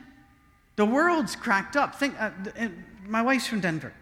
The 0.75 0.85
world's 0.85 1.35
cracked 1.35 1.75
up. 1.75 1.95
Think, 1.95 2.19
uh, 2.19 2.31
uh, 2.57 2.67
my 3.05 3.21
wife's 3.21 3.47
from 3.47 3.59
Denver. 3.59 3.93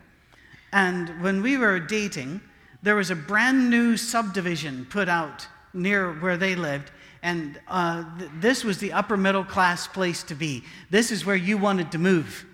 And 0.71 1.21
when 1.21 1.41
we 1.41 1.57
were 1.57 1.79
dating, 1.79 2.41
there 2.83 2.95
was 2.95 3.09
a 3.09 3.15
brand 3.15 3.69
new 3.69 3.97
subdivision 3.97 4.85
put 4.89 5.09
out 5.09 5.47
near 5.73 6.13
where 6.13 6.38
they 6.38 6.55
lived. 6.55 6.91
And 7.21 7.59
uh, 7.67 8.05
th- 8.17 8.31
this 8.39 8.63
was 8.63 8.77
the 8.77 8.93
upper 8.93 9.17
middle 9.17 9.43
class 9.43 9.88
place 9.88 10.23
to 10.23 10.35
be. 10.35 10.63
This 10.89 11.11
is 11.11 11.25
where 11.25 11.35
you 11.35 11.57
wanted 11.57 11.91
to 11.91 11.97
move. 11.97 12.45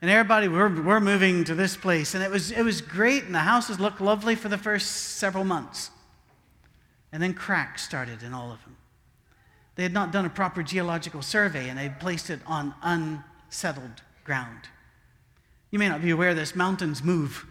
And 0.00 0.10
everybody, 0.10 0.46
we're, 0.46 0.82
we're 0.82 1.00
moving 1.00 1.42
to 1.44 1.54
this 1.54 1.76
place. 1.76 2.14
And 2.14 2.22
it 2.22 2.30
was, 2.30 2.52
it 2.52 2.62
was 2.62 2.80
great, 2.80 3.24
and 3.24 3.34
the 3.34 3.40
houses 3.40 3.80
looked 3.80 4.00
lovely 4.00 4.36
for 4.36 4.48
the 4.48 4.58
first 4.58 5.16
several 5.16 5.44
months. 5.44 5.90
And 7.10 7.22
then 7.22 7.34
cracks 7.34 7.84
started 7.84 8.22
in 8.22 8.32
all 8.32 8.52
of 8.52 8.62
them. 8.62 8.76
They 9.74 9.82
had 9.82 9.92
not 9.92 10.12
done 10.12 10.24
a 10.24 10.30
proper 10.30 10.62
geological 10.62 11.22
survey, 11.22 11.68
and 11.68 11.78
they 11.78 11.88
placed 11.88 12.30
it 12.30 12.40
on 12.46 12.74
unsettled 12.82 14.02
ground. 14.24 14.68
You 15.70 15.78
may 15.78 15.88
not 15.88 16.02
be 16.02 16.10
aware 16.10 16.34
this 16.34 16.54
mountains 16.54 17.02
move. 17.02 17.46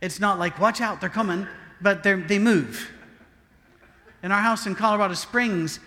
It's 0.00 0.18
not 0.18 0.38
like, 0.38 0.58
watch 0.58 0.80
out, 0.80 1.00
they're 1.00 1.10
coming, 1.10 1.46
but 1.80 2.02
they're, 2.02 2.16
they 2.16 2.38
move. 2.38 2.90
In 4.22 4.32
our 4.32 4.40
house 4.40 4.66
in 4.66 4.74
Colorado 4.74 5.14
Springs, 5.14 5.80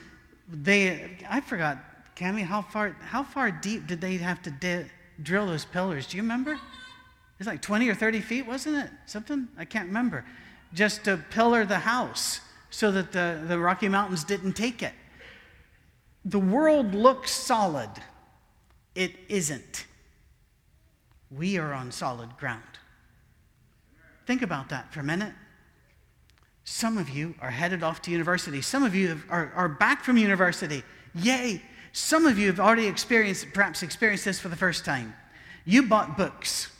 they, 0.51 1.17
I 1.29 1.41
forgot, 1.41 1.77
Cami, 2.15 2.43
how 2.43 2.61
far, 2.61 2.95
how 3.01 3.23
far 3.23 3.49
deep 3.49 3.87
did 3.87 4.01
they 4.01 4.17
have 4.17 4.41
to 4.43 4.51
di- 4.51 4.85
drill 5.21 5.47
those 5.47 5.65
pillars? 5.65 6.07
Do 6.07 6.17
you 6.17 6.23
remember? 6.23 6.59
It's 7.39 7.47
like 7.47 7.61
20 7.61 7.89
or 7.89 7.95
30 7.95 8.21
feet, 8.21 8.45
wasn't 8.45 8.77
it? 8.77 8.89
Something? 9.05 9.47
I 9.57 9.65
can't 9.65 9.87
remember. 9.87 10.25
Just 10.73 11.03
to 11.05 11.17
pillar 11.29 11.65
the 11.65 11.79
house 11.79 12.39
so 12.69 12.91
that 12.91 13.11
the, 13.11 13.43
the 13.47 13.59
Rocky 13.59 13.87
Mountains 13.87 14.23
didn't 14.23 14.53
take 14.53 14.81
it. 14.81 14.93
The 16.25 16.39
world 16.39 16.95
looks 16.95 17.31
solid, 17.31 17.89
it 18.95 19.11
isn't 19.27 19.85
we 21.35 21.57
are 21.57 21.73
on 21.73 21.91
solid 21.91 22.37
ground. 22.37 22.61
Think 24.25 24.41
about 24.41 24.69
that 24.69 24.93
for 24.93 24.99
a 24.99 25.03
minute. 25.03 25.33
Some 26.63 26.97
of 26.97 27.09
you 27.09 27.35
are 27.41 27.49
headed 27.49 27.83
off 27.83 28.01
to 28.03 28.11
university. 28.11 28.61
Some 28.61 28.83
of 28.83 28.95
you 28.95 29.21
are, 29.29 29.51
are 29.55 29.67
back 29.67 30.03
from 30.03 30.17
university. 30.17 30.83
Yay! 31.15 31.61
Some 31.93 32.25
of 32.25 32.39
you 32.39 32.47
have 32.47 32.59
already 32.59 32.87
experienced, 32.87 33.53
perhaps 33.53 33.83
experienced 33.83 34.25
this 34.25 34.39
for 34.39 34.49
the 34.49 34.55
first 34.55 34.83
time. 34.83 35.13
You 35.63 35.83
bought 35.83 36.17
books 36.17 36.71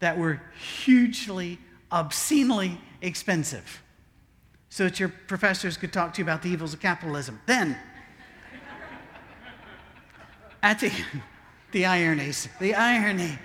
that 0.00 0.18
were 0.18 0.42
hugely, 0.82 1.60
obscenely 1.90 2.80
expensive 3.00 3.80
so 4.68 4.84
that 4.84 4.98
your 4.98 5.08
professors 5.08 5.76
could 5.76 5.92
talk 5.92 6.14
to 6.14 6.18
you 6.18 6.24
about 6.24 6.42
the 6.42 6.48
evils 6.48 6.74
of 6.74 6.80
capitalism. 6.80 7.40
Then, 7.46 7.78
at 10.64 10.80
the, 10.80 10.90
the 11.70 11.86
ironies, 11.86 12.48
the 12.60 12.74
irony. 12.74 13.38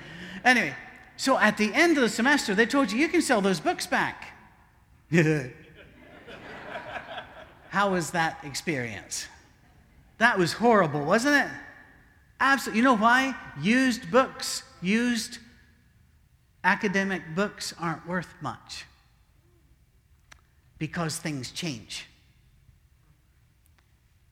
Anyway, 0.44 0.74
so 1.18 1.38
at 1.38 1.56
the 1.58 1.72
end 1.72 1.98
of 1.98 2.02
the 2.02 2.10
semester, 2.10 2.56
they 2.56 2.66
told 2.66 2.92
you 2.92 2.98
you 2.98 3.10
can 3.10 3.22
sell 3.22 3.42
those 3.42 3.60
books 3.60 3.86
back. 3.86 4.34
How 7.70 7.92
was 7.92 8.10
that 8.12 8.40
experience? 8.44 9.28
That 10.20 10.38
was 10.38 10.54
horrible, 10.54 11.04
wasn't 11.04 11.36
it? 11.46 11.52
Absolutely. 12.40 12.78
You 12.78 12.84
know 12.84 12.96
why? 12.96 13.36
Used 13.60 14.12
books, 14.12 14.64
used 14.82 15.40
academic 16.64 17.24
books 17.36 17.74
aren't 17.80 18.08
worth 18.08 18.34
much 18.42 18.86
because 20.78 21.18
things 21.18 21.52
change. 21.52 22.06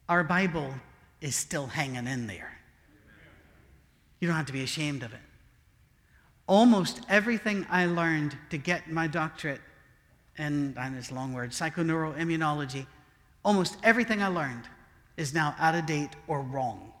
Our 0.08 0.24
Bible 0.24 0.72
is 1.20 1.34
still 1.34 1.66
hanging 1.66 2.06
in 2.06 2.26
there. 2.26 2.52
You 4.20 4.28
don't 4.28 4.36
have 4.36 4.46
to 4.46 4.52
be 4.52 4.62
ashamed 4.62 5.02
of 5.02 5.12
it 5.12 5.20
almost 6.48 7.02
everything 7.08 7.66
I 7.70 7.86
learned 7.86 8.36
to 8.50 8.58
get 8.58 8.90
my 8.90 9.06
doctorate 9.06 9.60
in, 10.38 10.74
and 10.76 10.96
it's 10.96 11.10
a 11.10 11.14
long 11.14 11.34
word, 11.34 11.50
psychoneuroimmunology, 11.50 12.86
almost 13.44 13.76
everything 13.84 14.22
I 14.22 14.28
learned 14.28 14.64
is 15.18 15.34
now 15.34 15.54
out 15.58 15.74
of 15.74 15.84
date 15.84 16.10
or 16.28 16.40
wrong. 16.40 16.92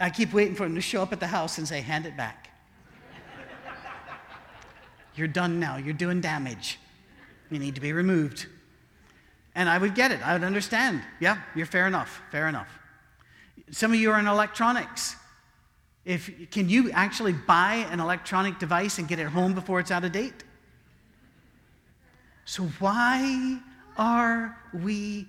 I 0.00 0.10
keep 0.10 0.32
waiting 0.32 0.56
for 0.56 0.64
him 0.64 0.74
to 0.74 0.80
show 0.80 1.02
up 1.02 1.12
at 1.12 1.20
the 1.20 1.26
house 1.26 1.58
and 1.58 1.68
say, 1.68 1.80
hand 1.80 2.06
it 2.06 2.16
back. 2.16 2.50
You're 5.14 5.28
done 5.28 5.60
now. 5.60 5.76
You're 5.76 5.94
doing 5.94 6.20
damage. 6.20 6.80
You 7.50 7.58
need 7.58 7.74
to 7.76 7.80
be 7.82 7.92
removed. 7.92 8.46
And 9.54 9.68
I 9.68 9.76
would 9.76 9.94
get 9.94 10.10
it. 10.10 10.26
I 10.26 10.32
would 10.32 10.42
understand. 10.42 11.02
Yeah, 11.20 11.36
you're 11.54 11.66
fair 11.66 11.86
enough. 11.86 12.22
Fair 12.32 12.48
enough. 12.48 12.68
Some 13.70 13.92
of 13.92 14.00
you 14.00 14.10
are 14.10 14.18
in 14.18 14.26
electronics. 14.26 15.14
If, 16.06 16.50
can 16.50 16.70
you 16.70 16.90
actually 16.92 17.34
buy 17.34 17.86
an 17.90 18.00
electronic 18.00 18.58
device 18.58 18.98
and 18.98 19.06
get 19.06 19.18
it 19.18 19.26
home 19.26 19.52
before 19.52 19.78
it's 19.78 19.90
out 19.90 20.04
of 20.04 20.12
date? 20.12 20.44
So, 22.46 22.64
why 22.78 23.60
are 23.98 24.56
we 24.72 25.28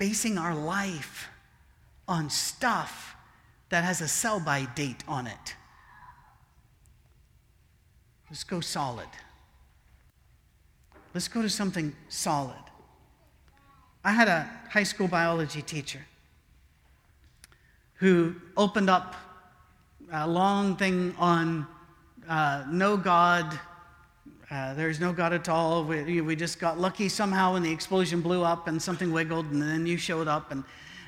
basing 0.00 0.38
our 0.38 0.54
life 0.54 1.28
on 2.08 2.30
stuff 2.30 3.14
that 3.68 3.84
has 3.84 4.00
a 4.00 4.08
sell 4.08 4.40
by 4.40 4.64
date 4.74 5.04
on 5.06 5.26
it? 5.26 5.54
Let's 8.30 8.42
go 8.42 8.60
solid. 8.60 9.08
Let's 11.12 11.28
go 11.28 11.42
to 11.42 11.50
something 11.50 11.94
solid. 12.08 12.64
I 14.02 14.12
had 14.12 14.28
a 14.28 14.48
high 14.70 14.84
school 14.84 15.06
biology 15.06 15.60
teacher 15.60 16.00
who 17.96 18.34
opened 18.56 18.88
up 18.88 19.14
a 20.10 20.26
long 20.26 20.76
thing 20.76 21.14
on 21.18 21.66
uh, 22.26 22.64
no 22.70 22.96
God. 22.96 23.58
Uh, 24.50 24.74
there's 24.74 24.98
no 24.98 25.12
God 25.12 25.32
at 25.32 25.48
all. 25.48 25.84
We, 25.84 26.20
we, 26.20 26.34
just 26.34 26.58
got 26.58 26.78
lucky 26.78 27.08
somehow 27.08 27.54
and 27.54 27.64
the 27.64 27.70
explosion 27.70 28.20
blew 28.20 28.42
up 28.42 28.66
and 28.66 28.82
something 28.82 29.12
wiggled 29.12 29.46
and 29.46 29.62
then 29.62 29.86
you 29.86 29.96
showed 29.96 30.26
up. 30.26 30.50
And, 30.50 30.64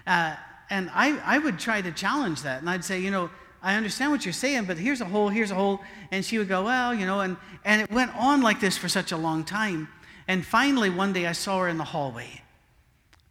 uh, 0.06 0.36
and 0.70 0.88
I, 0.94 1.18
I 1.24 1.38
would 1.38 1.58
try 1.58 1.82
to 1.82 1.90
challenge 1.90 2.42
that. 2.42 2.60
And 2.60 2.70
I'd 2.70 2.84
say, 2.84 3.00
you 3.00 3.10
know, 3.10 3.30
I 3.60 3.74
understand 3.74 4.12
what 4.12 4.24
you're 4.24 4.32
saying, 4.32 4.66
but 4.66 4.78
here's 4.78 5.00
a 5.00 5.04
hole, 5.04 5.28
here's 5.28 5.50
a 5.50 5.56
hole. 5.56 5.80
And 6.12 6.24
she 6.24 6.38
would 6.38 6.48
go, 6.48 6.64
well, 6.64 6.94
you 6.94 7.04
know, 7.04 7.20
and, 7.20 7.36
and 7.64 7.82
it 7.82 7.90
went 7.90 8.14
on 8.16 8.42
like 8.42 8.60
this 8.60 8.78
for 8.78 8.88
such 8.88 9.10
a 9.10 9.16
long 9.16 9.44
time. 9.44 9.88
And 10.28 10.46
finally, 10.46 10.88
one 10.88 11.12
day 11.12 11.26
I 11.26 11.32
saw 11.32 11.60
her 11.60 11.68
in 11.68 11.78
the 11.78 11.84
hallway. 11.84 12.42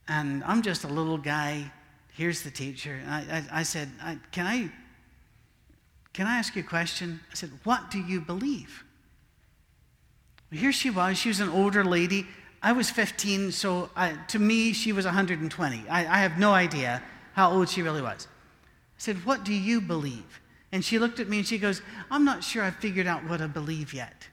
And 0.09 0.43
I'm 0.43 0.61
just 0.61 0.83
a 0.83 0.89
little 0.89 1.17
guy. 1.17 1.71
Here's 2.13 2.41
the 2.41 2.51
teacher. 2.51 2.99
And 3.01 3.09
I, 3.09 3.19
I, 3.19 3.59
I 3.59 3.63
said, 3.63 3.89
I, 4.01 4.17
Can 4.31 4.45
I 4.45 4.71
can 6.13 6.27
I 6.27 6.37
ask 6.37 6.55
you 6.55 6.61
a 6.61 6.65
question? 6.65 7.21
I 7.31 7.35
said, 7.35 7.51
What 7.63 7.89
do 7.89 7.99
you 7.99 8.19
believe? 8.19 8.83
Here 10.51 10.71
she 10.71 10.89
was. 10.89 11.17
She 11.17 11.29
was 11.29 11.39
an 11.39 11.49
older 11.49 11.83
lady. 11.83 12.27
I 12.61 12.73
was 12.73 12.89
15, 12.89 13.51
so 13.51 13.89
I, 13.95 14.13
to 14.27 14.39
me, 14.39 14.73
she 14.73 14.91
was 14.91 15.05
120. 15.05 15.83
I, 15.89 15.99
I 15.99 16.19
have 16.19 16.37
no 16.37 16.53
idea 16.53 17.01
how 17.33 17.51
old 17.51 17.69
she 17.69 17.81
really 17.81 18.01
was. 18.01 18.27
I 18.27 18.99
said, 18.99 19.25
What 19.25 19.43
do 19.43 19.53
you 19.53 19.81
believe? 19.81 20.41
And 20.71 20.83
she 20.85 20.99
looked 20.99 21.19
at 21.19 21.27
me 21.27 21.39
and 21.39 21.47
she 21.47 21.57
goes, 21.57 21.81
I'm 22.09 22.23
not 22.23 22.43
sure 22.43 22.63
I've 22.63 22.75
figured 22.75 23.07
out 23.07 23.27
what 23.27 23.41
I 23.41 23.47
believe 23.47 23.93
yet. 23.93 24.27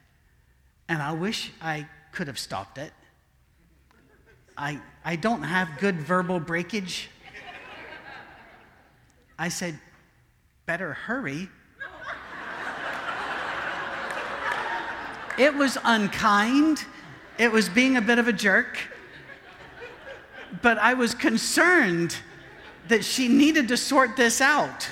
And 0.87 1.01
I 1.01 1.11
wish 1.13 1.51
I 1.61 1.87
could 2.11 2.27
have 2.27 2.39
stopped 2.39 2.77
it. 2.77 2.91
I, 4.57 4.79
I 5.05 5.15
don't 5.15 5.43
have 5.43 5.69
good 5.79 5.95
verbal 5.95 6.39
breakage. 6.39 7.09
I 9.37 9.49
said, 9.49 9.79
Better 10.65 10.93
hurry. 10.93 11.49
It 15.39 15.55
was 15.55 15.77
unkind. 15.85 16.83
It 17.37 17.49
was 17.49 17.69
being 17.69 17.95
a 17.95 18.01
bit 18.01 18.19
of 18.19 18.27
a 18.27 18.33
jerk. 18.33 18.77
But 20.61 20.77
I 20.77 20.95
was 20.95 21.15
concerned 21.15 22.17
that 22.89 23.05
she 23.05 23.29
needed 23.29 23.69
to 23.69 23.77
sort 23.77 24.17
this 24.17 24.41
out. 24.41 24.89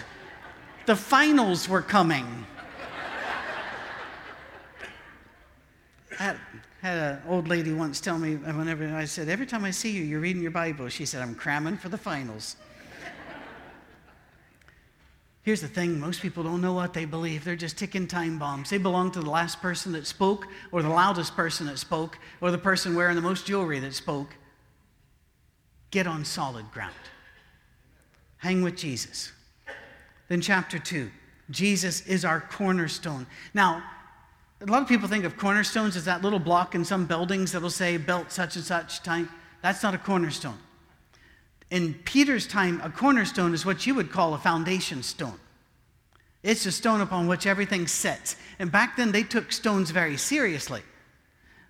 The 0.86 0.96
finals 0.96 1.68
were 1.68 1.82
coming. 1.82 2.46
I 6.18 6.36
had, 6.82 6.98
an 6.98 7.22
old 7.27 7.50
lady 7.50 7.74
once 7.74 8.00
tell 8.00 8.18
me, 8.18 8.38
whenever 8.38 8.88
I 8.96 9.04
said, 9.04 9.27
Every 9.27 9.46
time 9.46 9.66
I 9.66 9.72
see 9.72 9.92
you, 9.92 10.04
you're 10.04 10.22
reading 10.22 10.42
your 10.42 10.51
Bible. 10.51 10.88
She 10.88 11.06
said, 11.06 11.22
I'm 11.22 11.36
cramming 11.36 11.75
for 11.75 11.89
the 11.89 11.98
finals. 11.98 12.56
Here's 15.48 15.62
the 15.62 15.68
thing 15.70 15.98
most 15.98 16.22
people 16.22 16.44
don't 16.44 16.60
know 16.60 16.74
what 16.74 16.94
they 16.94 17.06
believe. 17.06 17.46
They're 17.46 17.56
just 17.56 17.77
ticking 17.77 18.06
time 18.06 18.38
bombs. 18.38 18.70
They 18.70 18.77
belong 18.77 19.12
to 19.12 19.22
the 19.22 19.30
last 19.30 19.62
person 19.62 19.94
that 19.94 20.06
spoke, 20.06 20.46
or 20.74 20.84
the 20.84 20.89
loudest 20.89 21.38
person 21.38 21.68
that 21.68 21.80
spoke, 21.80 22.20
or 22.42 22.51
the 22.51 22.58
person 22.58 22.96
wearing 22.96 23.16
the 23.16 23.22
most 23.22 23.46
jewelry 23.46 23.80
that 23.80 23.94
spoke. 23.94 24.36
Get 25.89 26.06
on 26.06 26.25
solid 26.25 26.70
ground. 26.74 26.94
Hang 28.39 28.62
with 28.62 28.75
Jesus. 28.75 29.32
Then, 30.27 30.42
chapter 30.42 30.80
2 30.80 31.10
Jesus 31.50 32.06
is 32.08 32.25
our 32.25 32.42
cornerstone. 32.42 33.25
Now, 33.54 33.82
a 34.60 34.66
lot 34.66 34.82
of 34.82 34.89
people 34.89 35.08
think 35.08 35.24
of 35.24 35.38
cornerstones 35.38 35.96
as 35.96 36.04
that 36.04 36.22
little 36.22 36.39
block 36.39 36.75
in 36.75 36.84
some 36.84 37.06
buildings 37.06 37.54
that'll 37.54 37.70
say 37.70 37.96
built 37.96 38.34
such 38.34 38.58
and 38.58 38.66
such 38.66 39.01
time. 39.01 39.30
That's 39.62 39.82
not 39.82 39.96
a 39.96 39.98
cornerstone. 39.98 40.58
In 41.69 41.95
Peter's 42.05 42.47
time, 42.47 42.79
a 42.81 42.89
cornerstone 42.89 43.53
is 43.53 43.65
what 43.65 43.86
you 43.86 43.93
would 43.95 44.12
call 44.12 44.33
a 44.33 44.38
foundation 44.38 45.03
stone. 45.03 45.39
It's 46.43 46.65
a 46.65 46.71
stone 46.71 47.01
upon 47.01 47.27
which 47.27 47.45
everything 47.45 47.88
sits. 47.88 48.38
And 48.57 48.71
back 48.71 48.95
then, 48.95 49.12
they 49.12 49.24
took 49.24 49.51
stones 49.51 49.91
very 49.91 50.15
seriously. 50.15 50.81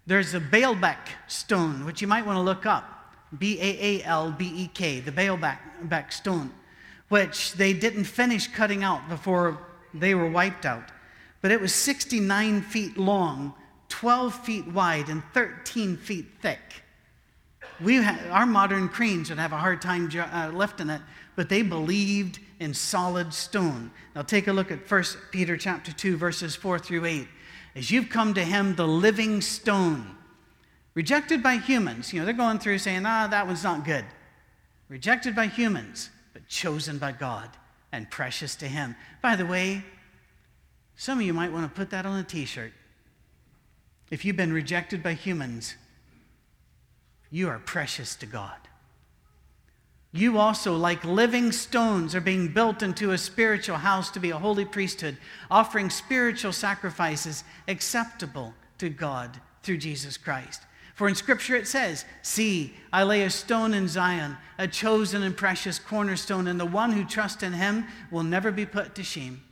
There's 0.05 0.33
a 0.35 0.39
Baalbek 0.39 0.97
stone, 1.27 1.83
which 1.83 2.01
you 2.01 2.07
might 2.07 2.25
want 2.25 2.37
to 2.37 2.41
look 2.41 2.65
up 2.65 3.15
B 3.37 3.59
A 3.59 4.01
A 4.01 4.03
L 4.03 4.31
B 4.31 4.45
E 4.55 4.67
K, 4.73 4.99
the 4.99 5.11
Baalbek 5.11 6.13
stone, 6.13 6.53
which 7.09 7.53
they 7.53 7.73
didn't 7.73 8.05
finish 8.05 8.47
cutting 8.47 8.83
out 8.83 9.09
before 9.09 9.57
they 9.93 10.13
were 10.13 10.29
wiped 10.29 10.65
out. 10.65 10.91
But 11.41 11.51
it 11.51 11.59
was 11.59 11.73
69 11.73 12.61
feet 12.61 12.97
long, 12.97 13.53
12 13.89 14.45
feet 14.45 14.67
wide, 14.67 15.09
and 15.09 15.23
13 15.33 15.97
feet 15.97 16.27
thick 16.41 16.59
we 17.81 18.03
our 18.03 18.45
modern 18.45 18.89
cranes 18.89 19.29
would 19.29 19.39
have 19.39 19.53
a 19.53 19.57
hard 19.57 19.81
time 19.81 20.09
uh, 20.15 20.51
lifting 20.53 20.89
it, 20.89 21.01
but 21.35 21.49
they 21.49 21.61
believed 21.61 22.39
in 22.59 22.73
solid 22.73 23.33
stone. 23.33 23.91
Now 24.15 24.23
take 24.23 24.47
a 24.47 24.53
look 24.53 24.71
at 24.71 24.89
1 24.89 25.03
Peter 25.31 25.57
chapter 25.57 25.91
2, 25.91 26.17
verses 26.17 26.55
4 26.55 26.79
through 26.79 27.05
8. 27.05 27.27
As 27.75 27.91
you've 27.91 28.09
come 28.09 28.33
to 28.33 28.43
him, 28.43 28.75
the 28.75 28.87
living 28.87 29.41
stone, 29.41 30.15
rejected 30.95 31.43
by 31.43 31.57
humans, 31.57 32.11
you 32.11 32.19
know, 32.19 32.25
they're 32.25 32.33
going 32.33 32.59
through 32.59 32.79
saying, 32.79 33.05
ah, 33.05 33.27
that 33.27 33.45
one's 33.45 33.63
not 33.63 33.85
good. 33.85 34.05
Rejected 34.89 35.35
by 35.35 35.47
humans, 35.47 36.09
but 36.33 36.47
chosen 36.47 36.97
by 36.97 37.11
God 37.11 37.49
and 37.91 38.09
precious 38.09 38.55
to 38.55 38.67
him. 38.67 38.95
By 39.21 39.35
the 39.35 39.45
way, 39.45 39.83
some 40.95 41.19
of 41.19 41.25
you 41.25 41.33
might 41.33 41.51
want 41.51 41.71
to 41.71 41.75
put 41.75 41.91
that 41.91 42.05
on 42.05 42.17
a 42.19 42.23
t 42.23 42.45
shirt. 42.45 42.73
If 44.09 44.25
you've 44.25 44.37
been 44.37 44.53
rejected 44.53 45.03
by 45.03 45.13
humans, 45.13 45.75
you 47.29 47.49
are 47.49 47.59
precious 47.59 48.15
to 48.17 48.25
God. 48.25 48.55
You 50.13 50.37
also, 50.37 50.75
like 50.75 51.03
living 51.03 51.51
stones, 51.51 52.15
are 52.15 52.21
being 52.21 52.47
built 52.47 52.81
into 52.81 53.11
a 53.11 53.17
spiritual 53.17 53.77
house 53.77 54.09
to 54.11 54.19
be 54.19 54.31
a 54.31 54.37
holy 54.37 54.65
priesthood, 54.65 55.17
offering 55.51 55.89
spiritual 55.89 56.53
sacrifices 56.53 57.43
acceptable 57.67 58.53
to 58.77 58.89
God 58.89 59.39
through 59.63 59.77
Jesus 59.77 60.17
Christ. 60.17 60.61
For 60.95 61.07
in 61.07 61.13
Scripture 61.13 61.55
it 61.55 61.67
says, 61.67 62.05
See, 62.23 62.73
I 62.91 63.03
lay 63.03 63.21
a 63.23 63.29
stone 63.29 63.73
in 63.73 63.87
Zion, 63.87 64.37
a 64.57 64.67
chosen 64.67 65.21
and 65.21 65.37
precious 65.37 65.77
cornerstone, 65.77 66.47
and 66.47 66.59
the 66.59 66.65
one 66.65 66.93
who 66.93 67.05
trusts 67.05 67.43
in 67.43 67.53
him 67.53 67.85
will 68.09 68.23
never 68.23 68.51
be 68.51 68.65
put 68.65 68.95
to 68.95 69.03
shame. 69.03 69.43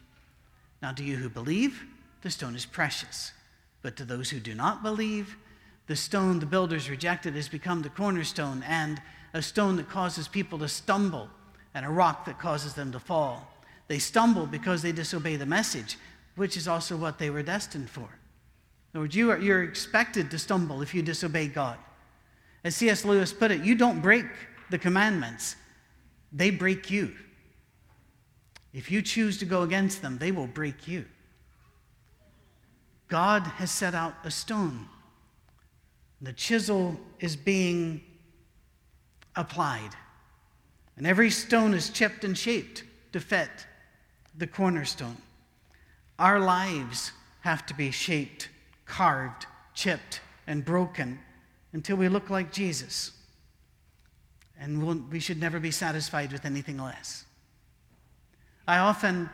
Now, 0.81 0.93
to 0.93 1.03
you 1.03 1.17
who 1.17 1.29
believe, 1.29 1.83
the 2.21 2.31
stone 2.31 2.55
is 2.55 2.65
precious. 2.65 3.33
But 3.83 3.95
to 3.97 4.05
those 4.05 4.31
who 4.31 4.39
do 4.39 4.55
not 4.55 4.81
believe, 4.81 5.37
the 5.87 5.95
stone 5.95 6.39
the 6.39 6.45
builders 6.45 6.89
rejected 6.89 7.35
has 7.35 7.47
become 7.47 7.81
the 7.81 7.89
cornerstone 7.89 8.63
and 8.67 9.01
a 9.33 9.41
stone 9.41 9.75
that 9.75 9.89
causes 9.89 10.27
people 10.27 10.57
to 10.59 10.67
stumble 10.67 11.29
and 11.73 11.85
a 11.85 11.89
rock 11.89 12.25
that 12.25 12.39
causes 12.39 12.73
them 12.73 12.91
to 12.91 12.99
fall. 12.99 13.51
They 13.87 13.99
stumble 13.99 14.47
because 14.47 14.81
they 14.81 14.91
disobey 14.91 15.35
the 15.35 15.45
message, 15.45 15.97
which 16.35 16.57
is 16.57 16.67
also 16.67 16.95
what 16.95 17.19
they 17.19 17.29
were 17.29 17.43
destined 17.43 17.89
for. 17.89 18.01
In 18.01 18.97
other 18.97 19.01
words, 19.01 19.15
you 19.15 19.31
are, 19.31 19.37
you're 19.37 19.63
expected 19.63 20.31
to 20.31 20.39
stumble 20.39 20.81
if 20.81 20.95
you 20.95 21.01
disobey 21.01 21.47
God. 21.47 21.77
As 22.63 22.75
C.S. 22.75 23.05
Lewis 23.05 23.31
put 23.31 23.51
it, 23.51 23.63
you 23.63 23.75
don't 23.75 24.01
break 24.01 24.25
the 24.71 24.79
commandments, 24.79 25.55
they 26.31 26.49
break 26.49 26.89
you. 26.89 27.13
If 28.73 28.89
you 28.89 29.01
choose 29.01 29.37
to 29.37 29.45
go 29.45 29.61
against 29.61 30.01
them, 30.01 30.17
they 30.17 30.31
will 30.31 30.47
break 30.47 30.87
you. 30.87 31.05
God 33.07 33.43
has 33.43 33.69
set 33.69 33.93
out 33.93 34.15
a 34.23 34.31
stone 34.31 34.87
the 36.25 36.33
chisel 36.33 36.99
is 37.19 37.35
being 37.35 38.01
applied. 39.35 39.91
And 40.97 41.05
every 41.05 41.29
stone 41.29 41.73
is 41.73 41.89
chipped 41.89 42.23
and 42.23 42.37
shaped 42.37 42.83
to 43.11 43.19
fit 43.19 43.49
the 44.37 44.47
cornerstone. 44.47 45.17
Our 46.17 46.39
lives 46.39 47.11
have 47.41 47.65
to 47.67 47.73
be 47.73 47.91
shaped, 47.91 48.49
carved, 48.85 49.45
chipped, 49.73 50.21
and 50.47 50.63
broken 50.63 51.19
until 51.73 51.97
we 51.97 52.07
look 52.07 52.29
like 52.29 52.51
Jesus. 52.51 53.11
And 54.57 54.85
we'll, 54.85 55.01
we 55.11 55.19
should 55.19 55.39
never 55.39 55.59
be 55.59 55.71
satisfied 55.71 56.31
with 56.31 56.45
anything 56.45 56.77
less. 56.77 57.25
I 58.67 58.77
often, 58.79 59.29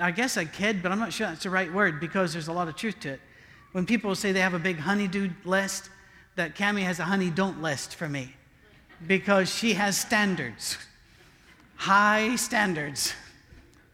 I 0.00 0.10
guess 0.10 0.36
I 0.36 0.44
kid, 0.44 0.82
but 0.82 0.90
I'm 0.92 0.98
not 0.98 1.12
sure 1.12 1.28
that's 1.28 1.44
the 1.44 1.50
right 1.50 1.72
word 1.72 2.00
because 2.00 2.32
there's 2.32 2.48
a 2.48 2.52
lot 2.52 2.68
of 2.68 2.76
truth 2.76 2.98
to 3.00 3.10
it. 3.10 3.20
When 3.72 3.86
people 3.86 4.14
say 4.14 4.32
they 4.32 4.40
have 4.40 4.54
a 4.54 4.58
big 4.58 4.78
honeydew 4.78 5.30
list, 5.44 5.90
that 6.36 6.56
Cami 6.56 6.82
has 6.82 6.98
a 6.98 7.04
honey 7.04 7.30
don't 7.30 7.60
list 7.60 7.94
for 7.94 8.08
me 8.08 8.34
because 9.06 9.54
she 9.54 9.74
has 9.74 9.96
standards, 9.96 10.78
high 11.76 12.36
standards, 12.36 13.14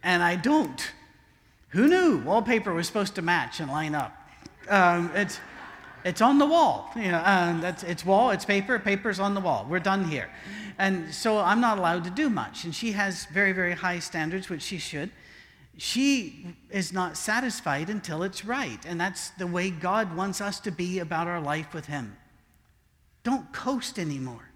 and 0.03 0.23
I 0.23 0.37
don't. 0.37 0.93
Who 1.71 1.89
knew 1.89 2.19
wallpaper 2.19 2.73
was 2.73 2.87
supposed 2.87 3.15
to 3.17 3.23
match 3.23 3.61
and 3.61 3.71
line 3.71 3.95
up? 3.95 4.17
Um, 4.69 5.11
it's, 5.15 5.41
it's 6.05 6.21
on 6.21 6.39
the 6.39 6.47
wall. 6.47 6.91
You 6.95 7.11
know, 7.11 7.23
um, 7.25 7.61
that's, 7.61 7.83
it's 7.83 8.05
wall, 8.05 8.31
it's 8.31 8.45
paper, 8.45 8.79
paper's 8.79 9.19
on 9.19 9.35
the 9.35 9.41
wall. 9.41 9.67
We're 9.69 9.81
done 9.81 10.05
here. 10.05 10.31
And 10.79 11.13
so 11.13 11.39
I'm 11.39 11.61
not 11.61 11.79
allowed 11.79 12.05
to 12.05 12.11
do 12.11 12.31
much. 12.31 12.65
And 12.65 12.75
she 12.75 12.93
has 12.93 13.27
very, 13.27 13.53
very 13.53 13.73
high 13.73 13.99
standards, 13.99 14.49
which 14.49 14.63
she 14.63 14.79
should 14.79 15.11
she 15.79 16.57
is 16.71 16.93
not 16.93 17.17
satisfied 17.17 17.91
until 17.91 18.23
it's 18.23 18.45
right. 18.45 18.83
And 18.87 19.01
that's 19.01 19.31
the 19.31 19.47
way 19.47 19.71
God 19.71 20.17
wants 20.17 20.41
us 20.41 20.59
to 20.61 20.71
be 20.71 21.01
about 21.01 21.27
our 21.27 21.41
life 21.41 21.75
with 21.75 21.87
Him. 21.87 22.17
Don't 23.25 23.53
coast 23.53 23.99
anymore. 23.99 24.49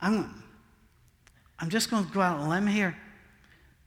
I'm, 0.00 0.42
I'm 1.58 1.70
just 1.70 1.90
going 1.90 2.04
to 2.04 2.12
go 2.12 2.20
out 2.20 2.38
on 2.38 2.46
a 2.46 2.50
limb 2.50 2.66
here. 2.66 2.96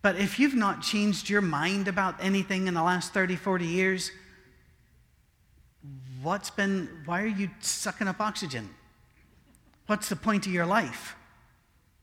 But 0.02 0.15
if 0.15 0.39
you've 0.39 0.56
not 0.56 0.82
changed 0.82 1.30
your 1.30 1.41
mind 1.41 1.88
about 1.88 2.15
anything 2.19 2.67
in 2.67 2.74
the 2.74 2.84
last 2.84 3.13
30, 3.13 3.36
40 3.36 3.65
years, 3.65 4.12
what's 6.21 6.50
been, 6.50 6.89
why 7.06 7.21
are 7.21 7.28
you 7.28 7.50
sucking 7.60 8.08
up 8.08 8.19
oxygen? 8.19 8.69
What's 9.88 10.10
the 10.10 10.15
point 10.15 10.48
of 10.48 10.54
your 10.54 10.65
life? 10.65 11.15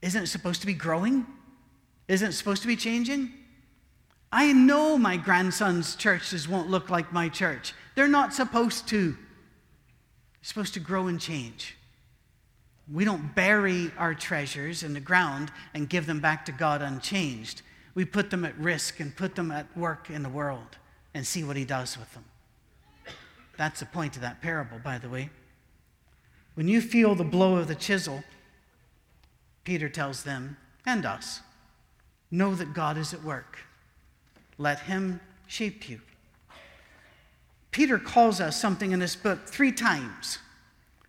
Isn't 0.03 0.25
it 0.25 0.27
supposed 0.27 0.61
to 0.61 0.67
be 0.67 0.75
growing? 0.75 1.27
Isn't 2.07 2.31
it 2.31 2.33
supposed 2.33 2.63
to 2.63 2.69
be 2.69 2.77
changing? 2.77 3.33
I 4.33 4.53
know 4.53 4.97
my 4.97 5.19
grandson's 5.19 5.95
churches 5.95 6.49
won't 6.49 6.71
look 6.71 6.89
like 6.89 7.13
my 7.13 7.29
church. 7.29 7.75
They're 7.95 8.09
not 8.09 8.33
supposed 8.33 8.89
to. 8.89 9.13
They're 9.13 9.19
supposed 10.41 10.73
to 10.75 10.81
grow 10.81 11.09
and 11.09 11.21
change. 11.21 11.77
We 12.91 13.05
don't 13.05 13.35
bury 13.35 13.93
our 13.99 14.15
treasures 14.15 14.83
in 14.83 14.95
the 14.95 15.01
ground 15.01 15.53
and 15.75 15.89
give 15.89 16.07
them 16.07 16.21
back 16.21 16.47
to 16.47 16.53
God 16.53 16.81
unchanged. 16.81 17.61
We 17.95 18.07
put 18.07 18.31
them 18.31 18.47
at 18.47 18.59
risk 18.59 19.01
and 19.01 19.15
put 19.15 19.35
them 19.35 19.51
at 19.51 19.77
work 19.77 20.09
in 20.09 20.23
the 20.23 20.31
world 20.31 20.79
and 21.13 21.27
see 21.27 21.45
what 21.45 21.57
He 21.57 21.67
does 21.67 21.99
with 21.99 22.13
them. 22.15 22.25
That's 23.59 23.81
the 23.81 23.87
point 23.87 24.17
of 24.17 24.23
that 24.23 24.41
parable, 24.41 24.79
by 24.83 24.97
the 24.97 25.11
way. 25.11 25.29
When 26.55 26.69
you 26.69 26.81
feel 26.81 27.15
the 27.15 27.23
blow 27.23 27.57
of 27.57 27.69
the 27.69 27.75
chisel, 27.75 28.25
Peter 29.65 29.91
tells 29.91 30.23
them 30.23 30.57
and 30.87 31.05
us, 31.05 31.41
know 32.31 32.55
that 32.55 32.73
God 32.73 32.97
is 32.97 33.13
at 33.13 33.23
work. 33.23 33.59
Let 34.63 34.79
him 34.79 35.21
shape 35.49 35.89
you. 35.89 36.01
Peter 37.73 37.99
calls 37.99 38.41
us 38.41 38.61
something 38.61 38.93
in 38.93 39.01
this 39.01 39.17
book 39.17 39.49
three 39.49 39.73
times 39.73 40.39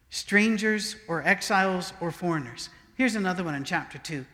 strangers 0.09 0.95
or 1.07 1.23
exiles 1.23 1.93
or 2.01 2.11
foreigners. 2.11 2.69
Here's 2.95 3.15
another 3.15 3.43
one 3.43 3.53
in 3.53 3.63
chapter 3.63 3.99
2. 3.99 4.25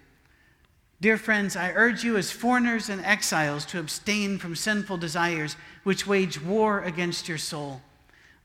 Dear 1.02 1.18
friends, 1.18 1.58
I 1.58 1.72
urge 1.72 2.04
you 2.04 2.16
as 2.16 2.32
foreigners 2.32 2.88
and 2.88 3.04
exiles 3.04 3.66
to 3.68 3.80
abstain 3.80 4.38
from 4.38 4.56
sinful 4.56 4.98
desires 4.98 5.58
which 5.84 6.08
wage 6.08 6.42
war 6.42 6.82
against 6.82 7.28
your 7.28 7.38
soul. 7.38 7.82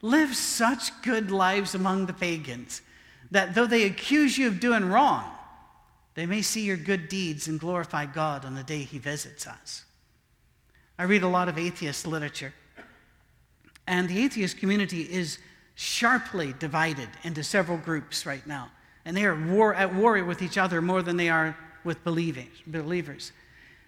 Live 0.03 0.35
such 0.35 1.03
good 1.03 1.31
lives 1.31 1.77
among 1.77 2.07
the 2.07 2.13
pagans 2.13 2.83
that 3.31 3.55
though 3.55 3.67
they 3.67 3.85
accuse 3.85 4.39
you 4.39 4.49
of 4.49 4.61
doing 4.61 4.87
wrong, 4.87 5.25
they 6.15 6.27
may 6.27 6.43
see 6.43 6.65
your 6.65 6.77
good 6.77 7.09
deeds 7.09 7.47
and 7.47 7.61
glorify 7.61 8.07
God 8.07 8.45
on 8.45 8.57
the 8.57 8.63
day 8.65 8.83
he 8.83 8.99
visits 8.99 9.47
us. 9.47 9.85
I 10.99 11.05
read 11.05 11.23
a 11.23 11.29
lot 11.29 11.49
of 11.49 11.59
atheist 11.59 12.07
literature. 12.07 12.55
And 13.87 14.09
the 14.09 14.25
atheist 14.25 14.59
community 14.59 15.03
is 15.03 15.39
sharply 15.75 16.55
divided 16.59 17.09
into 17.23 17.43
several 17.43 17.79
groups 17.79 18.25
right 18.25 18.47
now. 18.47 18.71
And 19.05 19.17
they 19.17 19.25
are 19.25 19.35
war, 19.35 19.75
at 19.75 19.95
war 19.95 20.23
with 20.25 20.41
each 20.41 20.57
other 20.57 20.81
more 20.81 21.03
than 21.03 21.17
they 21.17 21.29
are 21.29 21.57
with 21.83 22.03
believing, 22.05 22.49
believers. 22.67 23.33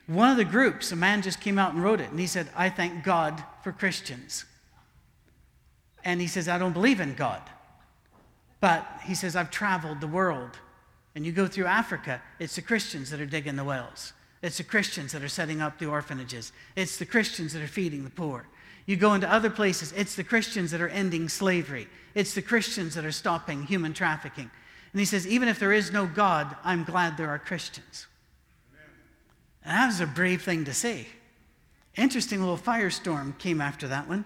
One 0.06 0.30
of 0.30 0.36
the 0.36 0.44
groups, 0.44 0.92
a 0.92 0.96
man 0.96 1.22
just 1.22 1.40
came 1.40 1.58
out 1.58 1.72
and 1.72 1.82
wrote 1.82 2.00
it, 2.00 2.10
and 2.10 2.20
he 2.20 2.26
said, 2.26 2.48
I 2.54 2.68
thank 2.68 3.02
God 3.02 3.42
for 3.62 3.72
Christians. 3.72 4.44
And 6.04 6.20
he 6.20 6.26
says, 6.26 6.48
I 6.48 6.58
don't 6.58 6.72
believe 6.72 7.00
in 7.00 7.14
God. 7.14 7.42
But 8.60 8.86
he 9.04 9.14
says, 9.14 9.34
I've 9.34 9.50
traveled 9.50 10.00
the 10.00 10.06
world. 10.06 10.50
And 11.14 11.24
you 11.24 11.32
go 11.32 11.46
through 11.46 11.66
Africa, 11.66 12.22
it's 12.38 12.56
the 12.56 12.62
Christians 12.62 13.10
that 13.10 13.20
are 13.20 13.26
digging 13.26 13.56
the 13.56 13.64
wells. 13.64 14.12
It's 14.46 14.58
the 14.58 14.62
Christians 14.62 15.10
that 15.10 15.24
are 15.24 15.28
setting 15.28 15.60
up 15.60 15.80
the 15.80 15.86
orphanages. 15.86 16.52
It's 16.76 16.98
the 16.98 17.04
Christians 17.04 17.52
that 17.52 17.62
are 17.62 17.66
feeding 17.66 18.04
the 18.04 18.10
poor. 18.10 18.46
You 18.86 18.94
go 18.94 19.12
into 19.14 19.28
other 19.28 19.50
places, 19.50 19.92
it's 19.96 20.14
the 20.14 20.22
Christians 20.22 20.70
that 20.70 20.80
are 20.80 20.88
ending 20.88 21.28
slavery. 21.28 21.88
It's 22.14 22.32
the 22.32 22.42
Christians 22.42 22.94
that 22.94 23.04
are 23.04 23.10
stopping 23.10 23.64
human 23.64 23.92
trafficking. 23.92 24.48
And 24.92 25.00
he 25.00 25.04
says, 25.04 25.26
even 25.26 25.48
if 25.48 25.58
there 25.58 25.72
is 25.72 25.90
no 25.90 26.06
God, 26.06 26.54
I'm 26.62 26.84
glad 26.84 27.16
there 27.16 27.28
are 27.28 27.40
Christians. 27.40 28.06
And 29.64 29.76
that 29.76 29.86
was 29.86 30.00
a 30.00 30.06
brave 30.06 30.42
thing 30.42 30.64
to 30.66 30.72
say. 30.72 31.08
Interesting 31.96 32.38
little 32.38 32.56
firestorm 32.56 33.36
came 33.38 33.60
after 33.60 33.88
that 33.88 34.08
one. 34.08 34.24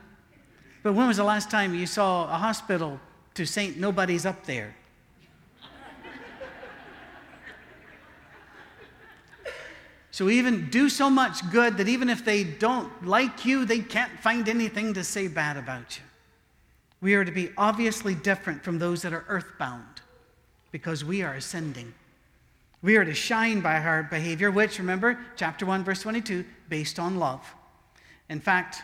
But 0.83 0.93
when 0.93 1.09
was 1.09 1.17
the 1.17 1.25
last 1.25 1.51
time 1.51 1.75
you 1.75 1.87
saw 1.87 2.25
a 2.25 2.37
hospital 2.37 3.01
to 3.37 3.47
Saint 3.47 3.79
Nobody's 3.79 4.27
up 4.27 4.45
there? 4.45 4.77
So 10.11 10.29
even 10.29 10.71
do 10.71 10.89
so 10.89 11.09
much 11.09 11.49
good 11.51 11.77
that 11.77 11.89
even 11.89 12.11
if 12.11 12.25
they 12.25 12.43
don't 12.43 13.07
like 13.07 13.45
you, 13.45 13.65
they 13.65 13.79
can't 13.79 14.19
find 14.21 14.49
anything 14.49 14.95
to 14.95 15.05
say 15.05 15.29
bad 15.29 15.57
about 15.57 15.97
you. 15.97 16.03
We 17.01 17.15
are 17.15 17.25
to 17.25 17.33
be 17.33 17.51
obviously 17.57 18.15
different 18.15 18.63
from 18.63 18.79
those 18.79 19.03
that 19.03 19.13
are 19.13 19.25
earthbound 19.29 20.03
because 20.73 21.05
we 21.05 21.23
are 21.23 21.35
ascending. 21.35 21.95
We 22.83 22.97
are 22.97 23.05
to 23.05 23.15
shine 23.15 23.61
by 23.61 23.79
our 23.79 24.03
behavior, 24.03 24.51
which, 24.51 24.79
remember, 24.79 25.19
chapter 25.37 25.67
1, 25.67 25.85
verse 25.85 26.03
22, 26.03 26.45
based 26.69 26.99
on 26.99 27.19
love. 27.19 27.43
In 28.29 28.41
fact, 28.41 28.83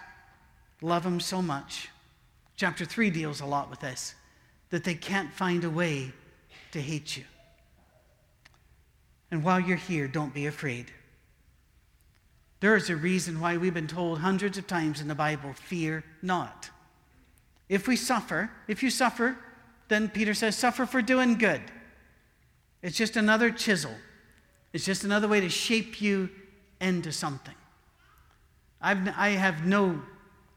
love 0.82 1.02
them 1.02 1.18
so 1.18 1.40
much. 1.40 1.88
Chapter 2.56 2.84
3 2.84 3.10
deals 3.10 3.40
a 3.40 3.46
lot 3.46 3.70
with 3.70 3.80
this, 3.80 4.14
that 4.70 4.84
they 4.84 4.94
can't 4.94 5.32
find 5.32 5.64
a 5.64 5.70
way 5.70 6.12
to 6.72 6.80
hate 6.80 7.16
you. 7.16 7.24
And 9.30 9.42
while 9.42 9.60
you're 9.60 9.76
here, 9.76 10.08
don't 10.08 10.32
be 10.32 10.46
afraid. 10.46 10.90
There 12.60 12.76
is 12.76 12.88
a 12.88 12.96
reason 12.96 13.40
why 13.40 13.56
we've 13.56 13.74
been 13.74 13.86
told 13.86 14.20
hundreds 14.20 14.56
of 14.56 14.66
times 14.66 15.00
in 15.00 15.08
the 15.08 15.14
Bible 15.14 15.52
fear 15.52 16.04
not. 16.22 16.70
If 17.68 17.86
we 17.86 17.96
suffer, 17.96 18.50
if 18.68 18.82
you 18.82 18.90
suffer, 18.90 19.36
then 19.88 20.08
Peter 20.08 20.34
says, 20.34 20.56
suffer 20.56 20.86
for 20.86 21.02
doing 21.02 21.36
good. 21.36 21.60
It's 22.82 22.96
just 22.96 23.16
another 23.16 23.50
chisel, 23.50 23.92
it's 24.72 24.84
just 24.84 25.04
another 25.04 25.28
way 25.28 25.40
to 25.40 25.48
shape 25.48 26.00
you 26.00 26.30
into 26.80 27.12
something. 27.12 27.54
I've, 28.80 29.08
I 29.16 29.30
have 29.30 29.66
no 29.66 30.02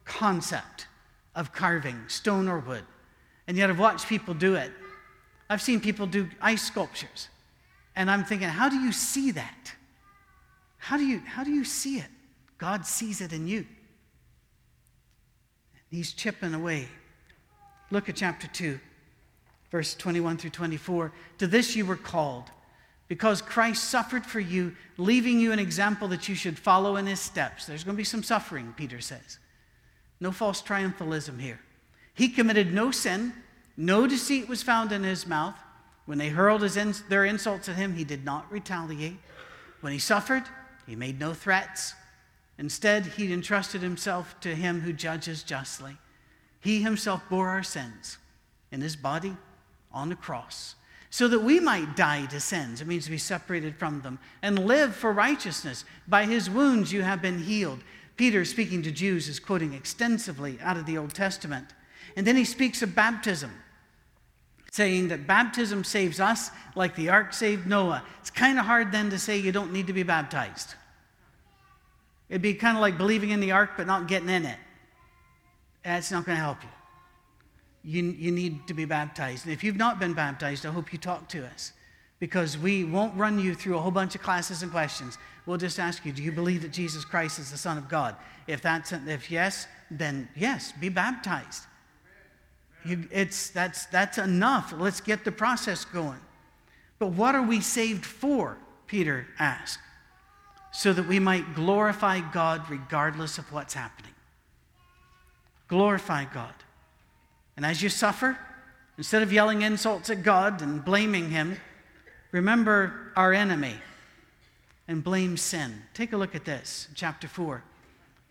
concept 0.05 0.87
of 1.35 1.53
carving 1.53 1.97
stone 2.07 2.47
or 2.47 2.59
wood, 2.59 2.83
and 3.47 3.57
yet 3.57 3.69
I've 3.69 3.79
watched 3.79 4.07
people 4.07 4.33
do 4.33 4.55
it. 4.55 4.71
I've 5.49 5.61
seen 5.61 5.79
people 5.79 6.05
do 6.05 6.29
ice 6.41 6.61
sculptures, 6.61 7.29
and 7.95 8.09
I'm 8.11 8.23
thinking, 8.23 8.49
how 8.49 8.69
do 8.69 8.77
you 8.77 8.91
see 8.91 9.31
that? 9.31 9.73
How 10.79 10.97
do 10.97 11.05
you, 11.05 11.19
how 11.19 11.43
do 11.43 11.51
you 11.51 11.63
see 11.63 11.97
it? 11.97 12.07
God 12.57 12.85
sees 12.85 13.21
it 13.21 13.31
in 13.31 13.47
you. 13.47 13.65
He's 15.89 16.13
chipping 16.13 16.53
away. 16.53 16.87
Look 17.91 18.09
at 18.09 18.15
chapter 18.15 18.47
2, 18.47 18.79
verse 19.71 19.95
21 19.95 20.37
through 20.37 20.51
24. 20.51 21.11
To 21.39 21.47
this 21.47 21.75
you 21.75 21.85
were 21.85 21.95
called, 21.95 22.45
because 23.07 23.41
Christ 23.41 23.85
suffered 23.85 24.25
for 24.25 24.39
you, 24.39 24.75
leaving 24.97 25.39
you 25.39 25.51
an 25.51 25.59
example 25.59 26.07
that 26.09 26.29
you 26.29 26.35
should 26.35 26.59
follow 26.59 26.95
in 26.95 27.07
his 27.07 27.19
steps. 27.19 27.65
There's 27.65 27.83
going 27.83 27.95
to 27.95 27.97
be 27.97 28.03
some 28.03 28.23
suffering, 28.23 28.73
Peter 28.77 29.01
says. 29.01 29.39
No 30.19 30.31
false 30.31 30.61
triumphalism 30.61 31.39
here. 31.39 31.59
He 32.13 32.29
committed 32.29 32.73
no 32.73 32.91
sin, 32.91 33.33
no 33.75 34.05
deceit 34.05 34.47
was 34.47 34.61
found 34.61 34.91
in 34.91 35.03
his 35.03 35.25
mouth. 35.25 35.55
When 36.05 36.17
they 36.17 36.29
hurled 36.29 36.61
their 36.61 37.25
insults 37.25 37.69
at 37.69 37.75
him, 37.75 37.95
he 37.95 38.03
did 38.03 38.25
not 38.25 38.51
retaliate. 38.51 39.17
When 39.81 39.93
he 39.93 39.99
suffered, 39.99 40.43
he 40.89 40.95
made 40.95 41.19
no 41.19 41.35
threats. 41.35 41.93
Instead, 42.57 43.05
he 43.05 43.31
entrusted 43.31 43.81
himself 43.81 44.39
to 44.41 44.55
him 44.55 44.81
who 44.81 44.91
judges 44.91 45.43
justly. 45.43 45.95
He 46.59 46.81
himself 46.81 47.21
bore 47.29 47.47
our 47.47 47.61
sins 47.61 48.17
in 48.71 48.81
his 48.81 48.95
body 48.95 49.37
on 49.91 50.09
the 50.09 50.15
cross 50.15 50.73
so 51.11 51.27
that 51.27 51.41
we 51.41 51.59
might 51.59 51.95
die 51.95 52.25
to 52.25 52.39
sins. 52.39 52.81
It 52.81 52.87
means 52.87 53.05
to 53.05 53.11
be 53.11 53.19
separated 53.19 53.75
from 53.75 54.01
them 54.01 54.17
and 54.41 54.65
live 54.65 54.95
for 54.95 55.13
righteousness. 55.13 55.85
By 56.07 56.25
his 56.25 56.49
wounds 56.49 56.91
you 56.91 57.03
have 57.03 57.21
been 57.21 57.43
healed. 57.43 57.83
Peter, 58.17 58.43
speaking 58.43 58.81
to 58.81 58.91
Jews, 58.91 59.29
is 59.29 59.39
quoting 59.39 59.73
extensively 59.73 60.57
out 60.59 60.75
of 60.75 60.87
the 60.87 60.97
Old 60.97 61.13
Testament. 61.13 61.67
And 62.15 62.25
then 62.25 62.35
he 62.35 62.45
speaks 62.45 62.81
of 62.81 62.95
baptism 62.95 63.51
saying 64.71 65.07
that 65.09 65.27
baptism 65.27 65.83
saves 65.83 66.19
us 66.19 66.51
like 66.75 66.95
the 66.95 67.09
ark 67.09 67.33
saved 67.33 67.67
Noah. 67.67 68.03
It's 68.19 68.29
kind 68.29 68.59
of 68.59 68.65
hard 68.65 68.91
then 68.91 69.09
to 69.09 69.19
say 69.19 69.37
you 69.37 69.51
don't 69.51 69.73
need 69.73 69.87
to 69.87 69.93
be 69.93 70.03
baptized. 70.03 70.75
It'd 72.29 72.41
be 72.41 72.53
kind 72.53 72.77
of 72.77 72.81
like 72.81 72.97
believing 72.97 73.31
in 73.31 73.39
the 73.39 73.51
ark 73.51 73.71
but 73.75 73.87
not 73.87 74.07
getting 74.07 74.29
in 74.29 74.45
it. 74.45 74.57
That's 75.83 76.11
not 76.11 76.25
going 76.25 76.37
to 76.37 76.43
help 76.43 76.57
you. 76.63 78.01
you. 78.01 78.11
You 78.11 78.31
need 78.31 78.67
to 78.67 78.73
be 78.73 78.85
baptized. 78.85 79.45
And 79.45 79.53
if 79.53 79.63
you've 79.63 79.77
not 79.77 79.99
been 79.99 80.13
baptized, 80.13 80.65
I 80.65 80.69
hope 80.69 80.93
you 80.93 80.99
talk 80.99 81.27
to 81.29 81.45
us 81.45 81.73
because 82.19 82.57
we 82.57 82.83
won't 82.83 83.15
run 83.15 83.39
you 83.39 83.55
through 83.55 83.77
a 83.77 83.81
whole 83.81 83.91
bunch 83.91 84.13
of 84.13 84.21
classes 84.21 84.61
and 84.61 84.71
questions. 84.71 85.17
We'll 85.45 85.57
just 85.57 85.79
ask 85.79 86.05
you, 86.05 86.11
do 86.11 86.21
you 86.21 86.31
believe 86.31 86.61
that 86.61 86.71
Jesus 86.71 87.05
Christ 87.05 87.39
is 87.39 87.49
the 87.49 87.57
Son 87.57 87.77
of 87.77 87.89
God? 87.89 88.15
If 88.45 88.61
that's 88.61 88.91
if 88.91 89.31
yes, 89.31 89.67
then 89.89 90.27
yes, 90.35 90.73
be 90.73 90.89
baptized. 90.89 91.63
You, 92.85 93.07
it's, 93.11 93.49
that's, 93.49 93.85
that's 93.87 94.17
enough. 94.17 94.73
Let's 94.77 95.01
get 95.01 95.25
the 95.25 95.31
process 95.31 95.85
going. 95.85 96.19
But 96.97 97.07
what 97.07 97.35
are 97.35 97.41
we 97.41 97.61
saved 97.61 98.05
for? 98.05 98.57
Peter 98.87 99.27
asked. 99.37 99.79
So 100.71 100.93
that 100.93 101.07
we 101.07 101.19
might 101.19 101.55
glorify 101.55 102.19
God 102.19 102.69
regardless 102.69 103.37
of 103.37 103.51
what's 103.51 103.73
happening. 103.73 104.13
Glorify 105.67 106.25
God. 106.25 106.53
And 107.57 107.65
as 107.65 107.81
you 107.81 107.89
suffer, 107.89 108.37
instead 108.97 109.21
of 109.21 109.33
yelling 109.33 109.61
insults 109.61 110.09
at 110.09 110.23
God 110.23 110.61
and 110.61 110.83
blaming 110.83 111.31
Him, 111.31 111.57
remember 112.31 113.11
our 113.15 113.33
enemy 113.33 113.75
and 114.87 115.03
blame 115.03 115.37
sin. 115.37 115.83
Take 115.93 116.13
a 116.13 116.17
look 116.17 116.35
at 116.35 116.45
this, 116.45 116.87
chapter 116.95 117.27
4, 117.27 117.63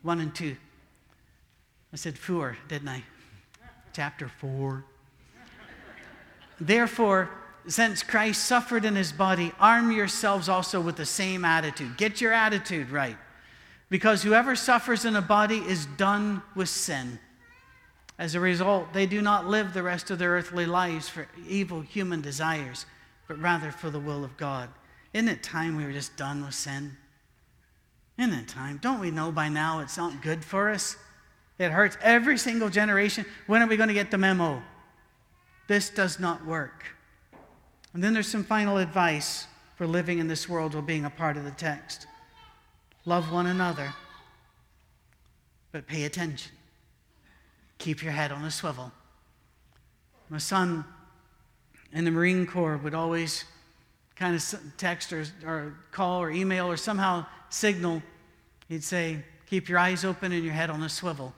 1 0.02 0.20
and 0.20 0.34
2. 0.34 0.56
I 1.92 1.96
said 1.96 2.18
4, 2.18 2.56
didn't 2.68 2.88
I? 2.88 3.02
chapter 3.98 4.28
4. 4.28 4.84
Therefore, 6.60 7.28
since 7.66 8.02
Christ 8.02 8.44
suffered 8.44 8.84
in 8.84 8.96
his 8.96 9.12
body, 9.12 9.52
arm 9.58 9.90
yourselves 9.90 10.48
also 10.48 10.80
with 10.80 10.96
the 10.96 11.06
same 11.06 11.44
attitude. 11.44 11.96
Get 11.96 12.20
your 12.20 12.32
attitude 12.32 12.90
right. 12.90 13.16
Because 13.90 14.22
whoever 14.22 14.54
suffers 14.54 15.04
in 15.04 15.16
a 15.16 15.22
body 15.22 15.58
is 15.58 15.86
done 15.86 16.42
with 16.54 16.68
sin. 16.68 17.18
As 18.18 18.34
a 18.34 18.40
result, 18.40 18.92
they 18.92 19.06
do 19.06 19.22
not 19.22 19.46
live 19.46 19.72
the 19.72 19.82
rest 19.82 20.10
of 20.10 20.18
their 20.18 20.30
earthly 20.30 20.66
lives 20.66 21.08
for 21.08 21.28
evil 21.48 21.80
human 21.80 22.20
desires, 22.20 22.84
but 23.26 23.40
rather 23.40 23.70
for 23.70 23.90
the 23.90 24.00
will 24.00 24.24
of 24.24 24.36
God. 24.36 24.68
Isn't 25.12 25.28
it 25.28 25.42
time 25.42 25.76
we 25.76 25.84
were 25.84 25.92
just 25.92 26.16
done 26.16 26.44
with 26.44 26.54
sin? 26.54 26.96
Isn't 28.18 28.34
it 28.34 28.48
time? 28.48 28.78
Don't 28.82 29.00
we 29.00 29.10
know 29.10 29.30
by 29.30 29.48
now 29.48 29.78
it's 29.80 29.96
not 29.96 30.20
good 30.22 30.44
for 30.44 30.68
us? 30.68 30.96
It 31.58 31.70
hurts 31.70 31.96
every 32.02 32.38
single 32.38 32.68
generation. 32.68 33.24
When 33.46 33.62
are 33.62 33.66
we 33.66 33.76
going 33.76 33.88
to 33.88 33.94
get 33.94 34.10
the 34.10 34.18
memo? 34.18 34.62
This 35.68 35.90
does 35.90 36.18
not 36.18 36.44
work. 36.44 36.84
And 37.94 38.02
then 38.02 38.12
there's 38.12 38.28
some 38.28 38.44
final 38.44 38.78
advice 38.78 39.46
for 39.76 39.86
living 39.86 40.18
in 40.18 40.28
this 40.28 40.48
world 40.48 40.74
while 40.74 40.82
being 40.82 41.04
a 41.04 41.10
part 41.10 41.36
of 41.36 41.44
the 41.44 41.50
text 41.52 42.06
love 43.04 43.32
one 43.32 43.46
another, 43.46 43.94
but 45.72 45.86
pay 45.86 46.04
attention. 46.04 46.52
Keep 47.78 48.02
your 48.02 48.12
head 48.12 48.32
on 48.32 48.44
a 48.44 48.50
swivel. 48.50 48.92
My 50.28 50.36
son 50.36 50.84
in 51.92 52.04
the 52.04 52.10
Marine 52.10 52.46
Corps 52.46 52.76
would 52.76 52.92
always 52.92 53.44
kind 54.14 54.34
of 54.34 54.62
text 54.76 55.12
or, 55.12 55.24
or 55.46 55.74
call 55.90 56.20
or 56.20 56.30
email 56.30 56.66
or 56.66 56.76
somehow 56.76 57.24
signal. 57.48 58.02
He'd 58.68 58.84
say, 58.84 59.24
Keep 59.46 59.70
your 59.70 59.78
eyes 59.78 60.04
open 60.04 60.32
and 60.32 60.44
your 60.44 60.52
head 60.52 60.68
on 60.68 60.82
a 60.82 60.88
swivel. 60.90 61.32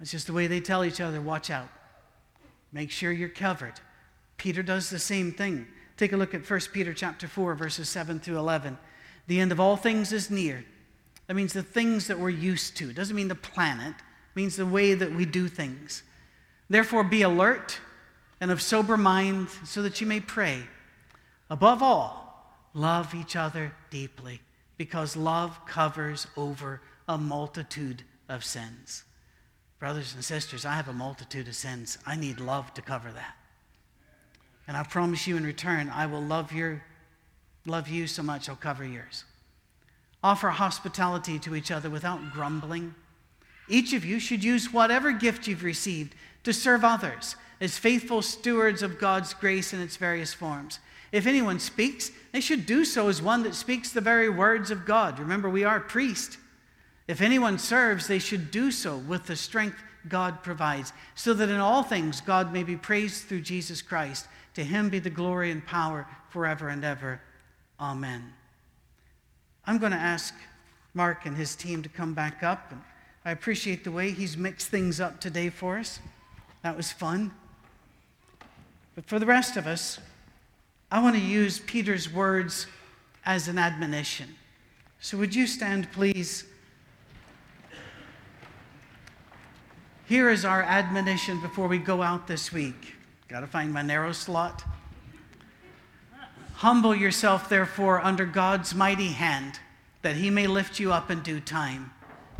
It's 0.00 0.12
just 0.12 0.28
the 0.28 0.32
way 0.32 0.46
they 0.46 0.60
tell 0.60 0.84
each 0.84 1.00
other 1.00 1.20
watch 1.20 1.50
out. 1.50 1.68
Make 2.72 2.92
sure 2.92 3.10
you're 3.10 3.28
covered. 3.28 3.80
Peter 4.38 4.62
does 4.62 4.88
the 4.88 4.98
same 4.98 5.32
thing. 5.32 5.66
Take 5.96 6.12
a 6.12 6.16
look 6.16 6.32
at 6.32 6.48
1 6.48 6.60
Peter 6.72 6.94
chapter 6.94 7.28
4 7.28 7.54
verses 7.54 7.88
7 7.88 8.20
through 8.20 8.38
11. 8.38 8.78
The 9.26 9.40
end 9.40 9.52
of 9.52 9.60
all 9.60 9.76
things 9.76 10.12
is 10.12 10.30
near. 10.30 10.64
That 11.26 11.34
means 11.34 11.52
the 11.52 11.62
things 11.62 12.06
that 12.06 12.18
we're 12.18 12.30
used 12.30 12.76
to. 12.78 12.90
It 12.90 12.96
doesn't 12.96 13.14
mean 13.14 13.28
the 13.28 13.34
planet, 13.34 13.94
it 13.94 14.36
means 14.36 14.56
the 14.56 14.64
way 14.64 14.94
that 14.94 15.14
we 15.14 15.26
do 15.26 15.48
things. 15.48 16.02
Therefore, 16.70 17.04
be 17.04 17.22
alert 17.22 17.78
and 18.40 18.50
of 18.50 18.62
sober 18.62 18.96
mind 18.96 19.48
so 19.64 19.82
that 19.82 20.00
you 20.00 20.06
may 20.06 20.20
pray. 20.20 20.62
Above 21.50 21.82
all, 21.82 22.54
love 22.72 23.14
each 23.14 23.36
other 23.36 23.72
deeply 23.90 24.40
because 24.76 25.16
love 25.16 25.58
covers 25.66 26.26
over 26.36 26.80
a 27.08 27.18
multitude 27.18 28.04
of 28.28 28.44
sins. 28.44 29.04
Brothers 29.78 30.14
and 30.14 30.24
sisters, 30.24 30.64
I 30.64 30.74
have 30.74 30.88
a 30.88 30.92
multitude 30.92 31.48
of 31.48 31.56
sins. 31.56 31.98
I 32.06 32.16
need 32.16 32.40
love 32.40 32.72
to 32.74 32.82
cover 32.82 33.10
that. 33.12 33.37
And 34.68 34.76
I 34.76 34.82
promise 34.84 35.26
you 35.26 35.36
in 35.36 35.44
return, 35.44 35.88
I 35.88 36.06
will 36.06 36.22
love 36.22 36.52
your 36.52 36.84
love 37.66 37.88
you 37.88 38.06
so 38.06 38.22
much 38.22 38.48
I'll 38.48 38.56
cover 38.56 38.84
yours. 38.84 39.24
Offer 40.22 40.50
hospitality 40.50 41.38
to 41.40 41.54
each 41.54 41.70
other 41.70 41.90
without 41.90 42.32
grumbling. 42.32 42.94
Each 43.68 43.92
of 43.92 44.04
you 44.04 44.18
should 44.18 44.42
use 44.42 44.72
whatever 44.72 45.12
gift 45.12 45.46
you've 45.46 45.64
received 45.64 46.14
to 46.44 46.52
serve 46.52 46.84
others 46.84 47.36
as 47.60 47.76
faithful 47.76 48.22
stewards 48.22 48.82
of 48.82 48.98
God's 48.98 49.34
grace 49.34 49.72
in 49.72 49.80
its 49.80 49.96
various 49.96 50.32
forms. 50.32 50.78
If 51.12 51.26
anyone 51.26 51.58
speaks, 51.58 52.10
they 52.32 52.40
should 52.40 52.66
do 52.66 52.84
so 52.84 53.08
as 53.08 53.20
one 53.20 53.42
that 53.42 53.54
speaks 53.54 53.90
the 53.90 54.00
very 54.00 54.28
words 54.28 54.70
of 54.70 54.84
God. 54.84 55.18
Remember, 55.18 55.48
we 55.48 55.64
are 55.64 55.80
priests. 55.80 56.38
If 57.06 57.20
anyone 57.20 57.58
serves, 57.58 58.06
they 58.06 58.18
should 58.18 58.50
do 58.50 58.70
so 58.70 58.96
with 58.96 59.26
the 59.26 59.36
strength 59.36 59.82
God 60.08 60.42
provides, 60.42 60.92
so 61.14 61.34
that 61.34 61.48
in 61.48 61.58
all 61.58 61.82
things 61.82 62.20
God 62.20 62.52
may 62.52 62.62
be 62.62 62.76
praised 62.76 63.24
through 63.24 63.40
Jesus 63.40 63.82
Christ. 63.82 64.26
To 64.58 64.64
him 64.64 64.88
be 64.88 64.98
the 64.98 65.08
glory 65.08 65.52
and 65.52 65.64
power 65.64 66.04
forever 66.30 66.68
and 66.68 66.84
ever. 66.84 67.20
Amen. 67.78 68.32
I'm 69.64 69.78
going 69.78 69.92
to 69.92 69.98
ask 69.98 70.34
Mark 70.94 71.26
and 71.26 71.36
his 71.36 71.54
team 71.54 71.80
to 71.84 71.88
come 71.88 72.12
back 72.12 72.42
up. 72.42 72.72
And 72.72 72.82
I 73.24 73.30
appreciate 73.30 73.84
the 73.84 73.92
way 73.92 74.10
he's 74.10 74.36
mixed 74.36 74.66
things 74.66 74.98
up 74.98 75.20
today 75.20 75.48
for 75.48 75.78
us. 75.78 76.00
That 76.64 76.76
was 76.76 76.90
fun. 76.90 77.30
But 78.96 79.06
for 79.06 79.20
the 79.20 79.26
rest 79.26 79.56
of 79.56 79.68
us, 79.68 80.00
I 80.90 81.00
want 81.00 81.14
to 81.14 81.22
use 81.22 81.60
Peter's 81.60 82.12
words 82.12 82.66
as 83.24 83.46
an 83.46 83.58
admonition. 83.58 84.34
So 84.98 85.18
would 85.18 85.36
you 85.36 85.46
stand, 85.46 85.92
please? 85.92 86.42
Here 90.06 90.28
is 90.28 90.44
our 90.44 90.64
admonition 90.64 91.40
before 91.40 91.68
we 91.68 91.78
go 91.78 92.02
out 92.02 92.26
this 92.26 92.52
week. 92.52 92.97
Got 93.28 93.40
to 93.40 93.46
find 93.46 93.72
my 93.72 93.82
narrow 93.82 94.12
slot. 94.12 94.64
Humble 96.54 96.94
yourself, 96.94 97.48
therefore, 97.48 98.00
under 98.00 98.24
God's 98.24 98.74
mighty 98.74 99.08
hand, 99.08 99.60
that 100.02 100.16
he 100.16 100.30
may 100.30 100.46
lift 100.46 100.80
you 100.80 100.92
up 100.92 101.10
in 101.10 101.20
due 101.20 101.40
time. 101.40 101.92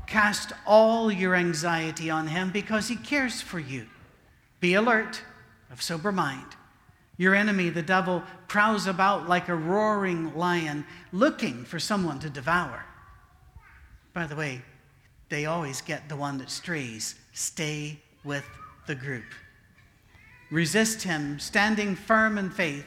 Cast 0.06 0.52
all 0.66 1.12
your 1.12 1.34
anxiety 1.34 2.08
on 2.08 2.28
him 2.28 2.50
because 2.50 2.88
he 2.88 2.96
cares 2.96 3.42
for 3.42 3.60
you. 3.60 3.86
Be 4.60 4.74
alert, 4.74 5.22
of 5.70 5.82
sober 5.82 6.10
mind. 6.10 6.56
Your 7.18 7.34
enemy, 7.34 7.68
the 7.68 7.82
devil, 7.82 8.22
prowls 8.46 8.86
about 8.86 9.28
like 9.28 9.48
a 9.48 9.54
roaring 9.54 10.34
lion, 10.34 10.86
looking 11.12 11.64
for 11.64 11.78
someone 11.78 12.18
to 12.20 12.30
devour. 12.30 12.84
By 14.14 14.26
the 14.26 14.36
way, 14.36 14.62
they 15.28 15.44
always 15.44 15.82
get 15.82 16.08
the 16.08 16.16
one 16.16 16.38
that 16.38 16.50
strays. 16.50 17.14
Stay 17.34 17.98
with 18.24 18.48
the 18.86 18.94
group. 18.94 19.26
Resist 20.50 21.02
him, 21.02 21.38
standing 21.38 21.94
firm 21.94 22.38
in 22.38 22.50
faith, 22.50 22.86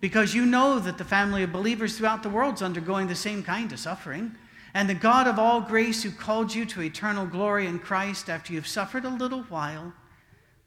because 0.00 0.34
you 0.34 0.44
know 0.44 0.78
that 0.78 0.98
the 0.98 1.04
family 1.04 1.42
of 1.42 1.52
believers 1.52 1.96
throughout 1.96 2.22
the 2.22 2.28
world 2.28 2.54
is 2.54 2.62
undergoing 2.62 3.06
the 3.06 3.14
same 3.14 3.42
kind 3.42 3.72
of 3.72 3.78
suffering. 3.78 4.34
And 4.72 4.88
the 4.88 4.94
God 4.94 5.26
of 5.26 5.38
all 5.38 5.60
grace, 5.60 6.02
who 6.02 6.10
called 6.10 6.54
you 6.54 6.64
to 6.66 6.82
eternal 6.82 7.26
glory 7.26 7.66
in 7.66 7.78
Christ 7.78 8.30
after 8.30 8.52
you've 8.52 8.68
suffered 8.68 9.04
a 9.04 9.08
little 9.08 9.42
while, 9.44 9.92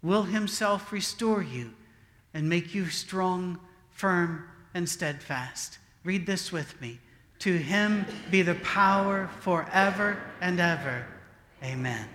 will 0.02 0.24
himself 0.24 0.92
restore 0.92 1.42
you 1.42 1.72
and 2.34 2.50
make 2.50 2.76
you 2.76 2.88
strong, 2.88 3.60
firm, 3.92 4.44
and 4.74 4.88
steadfast. 4.90 5.78
Read 6.04 6.26
this 6.26 6.52
with 6.52 6.80
me. 6.82 7.00
To 7.40 7.58
him 7.58 8.06
be 8.30 8.42
the 8.42 8.56
power 8.56 9.30
forever 9.40 10.22
and 10.42 10.60
ever. 10.60 11.06
Amen. 11.64 12.08